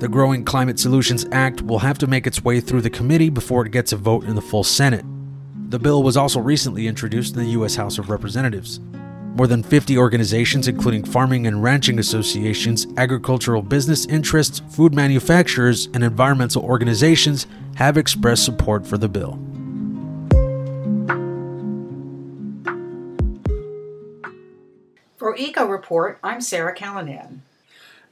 The 0.00 0.08
Growing 0.08 0.44
Climate 0.44 0.78
Solutions 0.80 1.24
Act 1.30 1.62
will 1.62 1.78
have 1.78 1.98
to 1.98 2.06
make 2.06 2.26
its 2.26 2.42
way 2.42 2.60
through 2.60 2.80
the 2.80 2.90
committee 2.90 3.30
before 3.30 3.64
it 3.64 3.70
gets 3.70 3.92
a 3.92 3.96
vote 3.96 4.24
in 4.24 4.34
the 4.34 4.42
full 4.42 4.64
Senate. 4.64 5.04
The 5.68 5.78
bill 5.78 6.02
was 6.02 6.16
also 6.16 6.40
recently 6.40 6.88
introduced 6.88 7.36
in 7.36 7.42
the 7.44 7.50
U.S. 7.50 7.76
House 7.76 7.98
of 7.98 8.10
Representatives. 8.10 8.80
More 9.34 9.46
than 9.46 9.62
50 9.62 9.96
organizations, 9.96 10.68
including 10.68 11.04
farming 11.04 11.46
and 11.46 11.62
ranching 11.62 11.98
associations, 11.98 12.86
agricultural 12.96 13.62
business 13.62 14.06
interests, 14.06 14.60
food 14.70 14.94
manufacturers, 14.94 15.86
and 15.94 16.04
environmental 16.04 16.62
organizations, 16.62 17.46
have 17.76 17.96
expressed 17.96 18.44
support 18.44 18.86
for 18.86 18.98
the 18.98 19.08
bill. 19.08 19.38
For 25.16 25.36
Eco 25.36 25.66
Report, 25.66 26.18
I'm 26.22 26.40
Sarah 26.40 26.74
Callanan. 26.74 27.42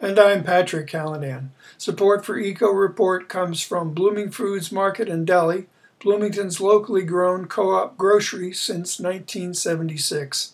And 0.00 0.18
I'm 0.18 0.44
Patrick 0.44 0.86
Callanan. 0.86 1.50
Support 1.76 2.24
for 2.24 2.38
Eco 2.38 2.70
Report 2.70 3.28
comes 3.28 3.60
from 3.60 3.92
Blooming 3.92 4.30
Foods 4.30 4.70
Market 4.70 5.08
and 5.08 5.26
Deli, 5.26 5.66
Bloomington's 6.00 6.60
locally 6.60 7.02
grown 7.02 7.46
co 7.46 7.74
op 7.74 7.96
grocery 7.96 8.52
since 8.52 9.00
1976, 9.00 10.52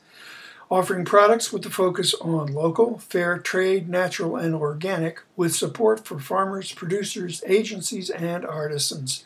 offering 0.71 1.05
products 1.05 1.53
with 1.53 1.65
a 1.67 1.71
focus 1.71 2.15
on 2.15 2.53
local, 2.53 2.99
fair 2.99 3.39
trade, 3.39 3.89
natural, 3.89 4.37
and 4.37 4.55
organic, 4.55 5.21
with 5.37 5.55
support 5.55 6.05
for 6.07 6.19
farmers, 6.19 6.73
producers, 6.73 7.43
agencies, 7.47 8.11
and 8.11 8.45
artisans. 8.45 9.25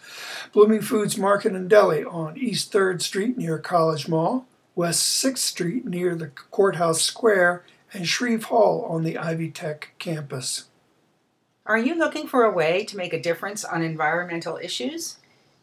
Blooming 0.53 0.83
Foods 0.83 1.17
Market 1.17 1.53
and 1.53 1.71
Deli 1.71 2.05
on 2.05 2.37
East 2.37 2.73
3rd 2.73 3.03
Street 3.03 3.39
near 3.39 3.59
College 3.59 4.09
Mall, 4.09 4.47
West 4.75 5.25
6th 5.25 5.39
Street 5.39 5.87
near 5.87 6.15
the 6.15 6.29
Courthouse 6.51 7.03
Square, 7.03 7.65
and 7.93 8.07
Shreve 8.07 8.45
Hall 8.45 8.87
on 8.89 9.03
the 9.03 9.17
Ivy 9.17 9.51
Tech 9.51 9.95
campus. 9.99 10.65
Are 11.67 11.79
you 11.79 11.95
looking 11.95 12.27
for 12.27 12.45
a 12.45 12.51
way 12.51 12.85
to 12.85 12.97
make 12.97 13.13
a 13.13 13.21
difference 13.21 13.65
on 13.65 13.83
environmental 13.83 14.57
issues? 14.57 15.17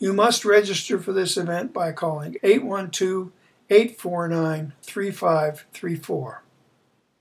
You 0.00 0.12
must 0.12 0.44
register 0.44 1.00
for 1.00 1.12
this 1.12 1.36
event 1.36 1.72
by 1.72 1.90
calling 1.90 2.36
812 2.44 3.32
849 3.68 4.72
3534. 4.80 6.42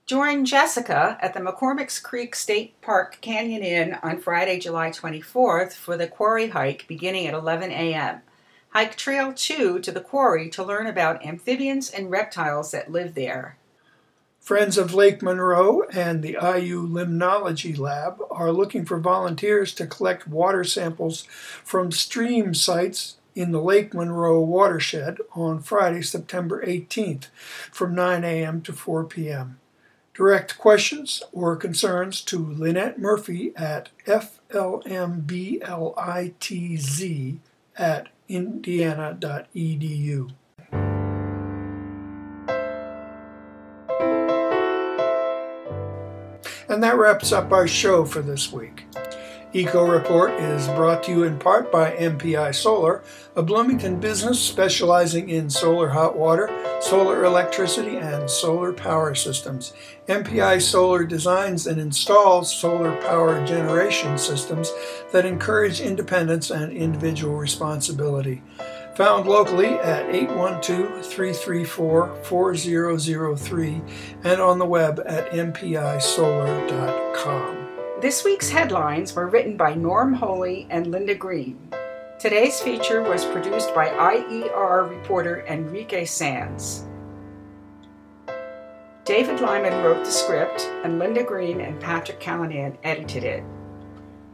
Join 0.06 0.46
Jessica 0.46 1.18
at 1.20 1.34
the 1.34 1.40
McCormick's 1.40 2.00
Creek 2.00 2.36
State 2.36 2.80
Park 2.82 3.18
Canyon 3.20 3.64
Inn 3.64 3.98
on 4.04 4.22
Friday, 4.22 4.60
July 4.60 4.92
24th 4.92 5.74
for 5.74 5.98
the 5.98 6.08
quarry 6.08 6.50
hike 6.50 6.88
beginning 6.88 7.26
at 7.26 7.34
11 7.34 7.72
a.m. 7.72 8.22
Hike 8.70 8.96
Trail 8.96 9.34
2 9.34 9.80
to 9.80 9.92
the 9.92 10.00
quarry 10.00 10.48
to 10.52 10.64
learn 10.64 10.86
about 10.86 11.26
amphibians 11.26 11.90
and 11.90 12.12
reptiles 12.12 12.70
that 12.72 12.92
live 12.92 13.16
there. 13.16 13.58
Friends 14.48 14.78
of 14.78 14.94
Lake 14.94 15.22
Monroe 15.22 15.82
and 15.92 16.24
the 16.24 16.38
IU 16.42 16.88
Limnology 16.88 17.78
Lab 17.78 18.22
are 18.32 18.54
looking 18.54 18.86
for 18.86 18.98
volunteers 18.98 19.74
to 19.74 19.86
collect 19.86 20.26
water 20.26 20.64
samples 20.64 21.24
from 21.66 21.92
stream 21.92 22.54
sites 22.54 23.18
in 23.36 23.52
the 23.52 23.62
Lake 23.62 23.94
Monroe 23.94 24.40
watershed 24.40 25.18
on 25.36 25.60
Friday, 25.60 26.02
September 26.02 26.66
18th 26.66 27.26
from 27.74 27.94
9 27.94 28.24
a.m. 28.24 28.62
to 28.62 28.72
4 28.72 29.04
p.m. 29.04 29.60
Direct 30.14 30.58
questions 30.58 31.22
or 31.34 31.58
concerns 31.58 32.22
to 32.22 32.40
Lynette 32.40 32.98
Murphy 32.98 33.52
at 33.58 33.90
flmblitz 34.06 35.60
at 37.78 38.08
indiana.edu. 38.30 40.32
And 46.78 46.84
that 46.84 47.00
wraps 47.00 47.32
up 47.32 47.52
our 47.52 47.68
show 47.68 48.06
for 48.06 48.22
this 48.22 48.54
week. 48.54 48.86
Eco 49.52 49.84
Report 49.84 50.30
is 50.34 50.68
brought 50.68 51.02
to 51.06 51.12
you 51.12 51.24
in 51.24 51.40
part 51.40 51.72
by 51.72 51.90
MPI 51.94 52.54
Solar, 52.54 53.02
a 53.36 53.42
Bloomington 53.42 54.00
business 54.00 54.40
specializing 54.40 55.28
in 55.28 55.50
solar 55.50 55.90
hot 55.90 56.16
water, 56.16 56.52
solar 56.80 57.26
electricity, 57.26 57.98
and 57.98 58.30
solar 58.30 58.72
power 58.72 59.16
systems. 59.16 59.74
MPI 60.08 60.62
Solar 60.62 61.04
designs 61.04 61.66
and 61.66 61.82
installs 61.82 62.56
solar 62.56 62.96
power 63.02 63.44
generation 63.44 64.16
systems 64.20 64.72
that 65.12 65.26
encourage 65.26 65.82
independence 65.82 66.52
and 66.52 66.72
individual 66.72 67.38
responsibility. 67.38 68.44
Found 68.98 69.28
locally 69.28 69.68
at 69.68 70.10
812 70.10 71.06
334 71.06 72.16
4003 72.24 73.82
and 74.24 74.42
on 74.42 74.58
the 74.58 74.66
web 74.66 75.00
at 75.06 75.30
mpisolar.com. 75.30 76.08
This 78.02 78.26
week's 78.26 78.50
headlines 78.50 79.14
were 79.14 79.28
written 79.28 79.56
by 79.56 79.76
Norm 79.76 80.14
Holy 80.14 80.66
and 80.72 80.88
Linda 80.88 81.14
Green. 81.14 81.60
Today's 82.18 82.60
feature 82.60 83.04
was 83.04 83.24
produced 83.26 83.76
by 83.76 83.90
IER 83.90 84.90
reporter 84.90 85.46
Enrique 85.46 86.04
Saenz. 86.04 86.88
David 89.06 89.42
Lyman 89.42 89.84
wrote 89.84 90.04
the 90.04 90.10
script, 90.10 90.62
and 90.84 90.98
Linda 90.98 91.22
Green 91.24 91.62
and 91.62 91.80
Patrick 91.80 92.20
Callanan 92.20 92.76
edited 92.84 93.24
it. 93.24 93.44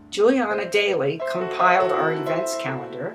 Juliana 0.09 0.69
Daly 0.69 1.19
compiled 1.29 1.91
our 1.91 2.13
events 2.13 2.55
calendar. 2.61 3.13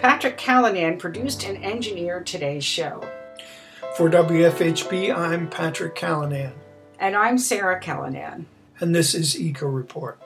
Patrick 0.00 0.38
Callanan 0.38 0.96
produced 0.96 1.44
and 1.44 1.62
engineered 1.62 2.26
today's 2.26 2.64
show. 2.64 3.04
For 3.98 4.08
WFHB, 4.08 5.14
I'm 5.14 5.46
Patrick 5.50 5.94
Callanan. 5.94 6.54
And 6.98 7.14
I'm 7.14 7.36
Sarah 7.36 7.78
Callanan. 7.78 8.46
And 8.80 8.94
this 8.94 9.14
is 9.14 9.38
Eco 9.38 9.66
Report. 9.66 10.18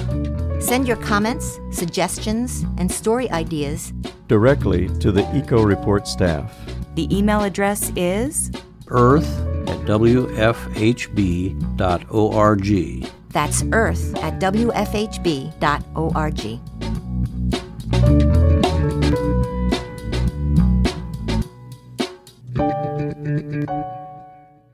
Send 0.61 0.87
your 0.87 0.97
comments, 0.97 1.59
suggestions, 1.71 2.63
and 2.77 2.91
story 2.91 3.29
ideas 3.31 3.91
directly 4.27 4.87
to 4.99 5.11
the 5.11 5.23
Eco 5.35 5.63
Report 5.63 6.07
staff. 6.07 6.53
The 6.95 7.13
email 7.15 7.43
address 7.43 7.91
is 7.95 8.51
earth 8.87 9.27
at 9.67 9.77
wfhb.org. 9.85 10.25
That's 13.35 13.63
earth 13.73 14.15
at 14.23 14.39
wfhb.org. 14.39 15.51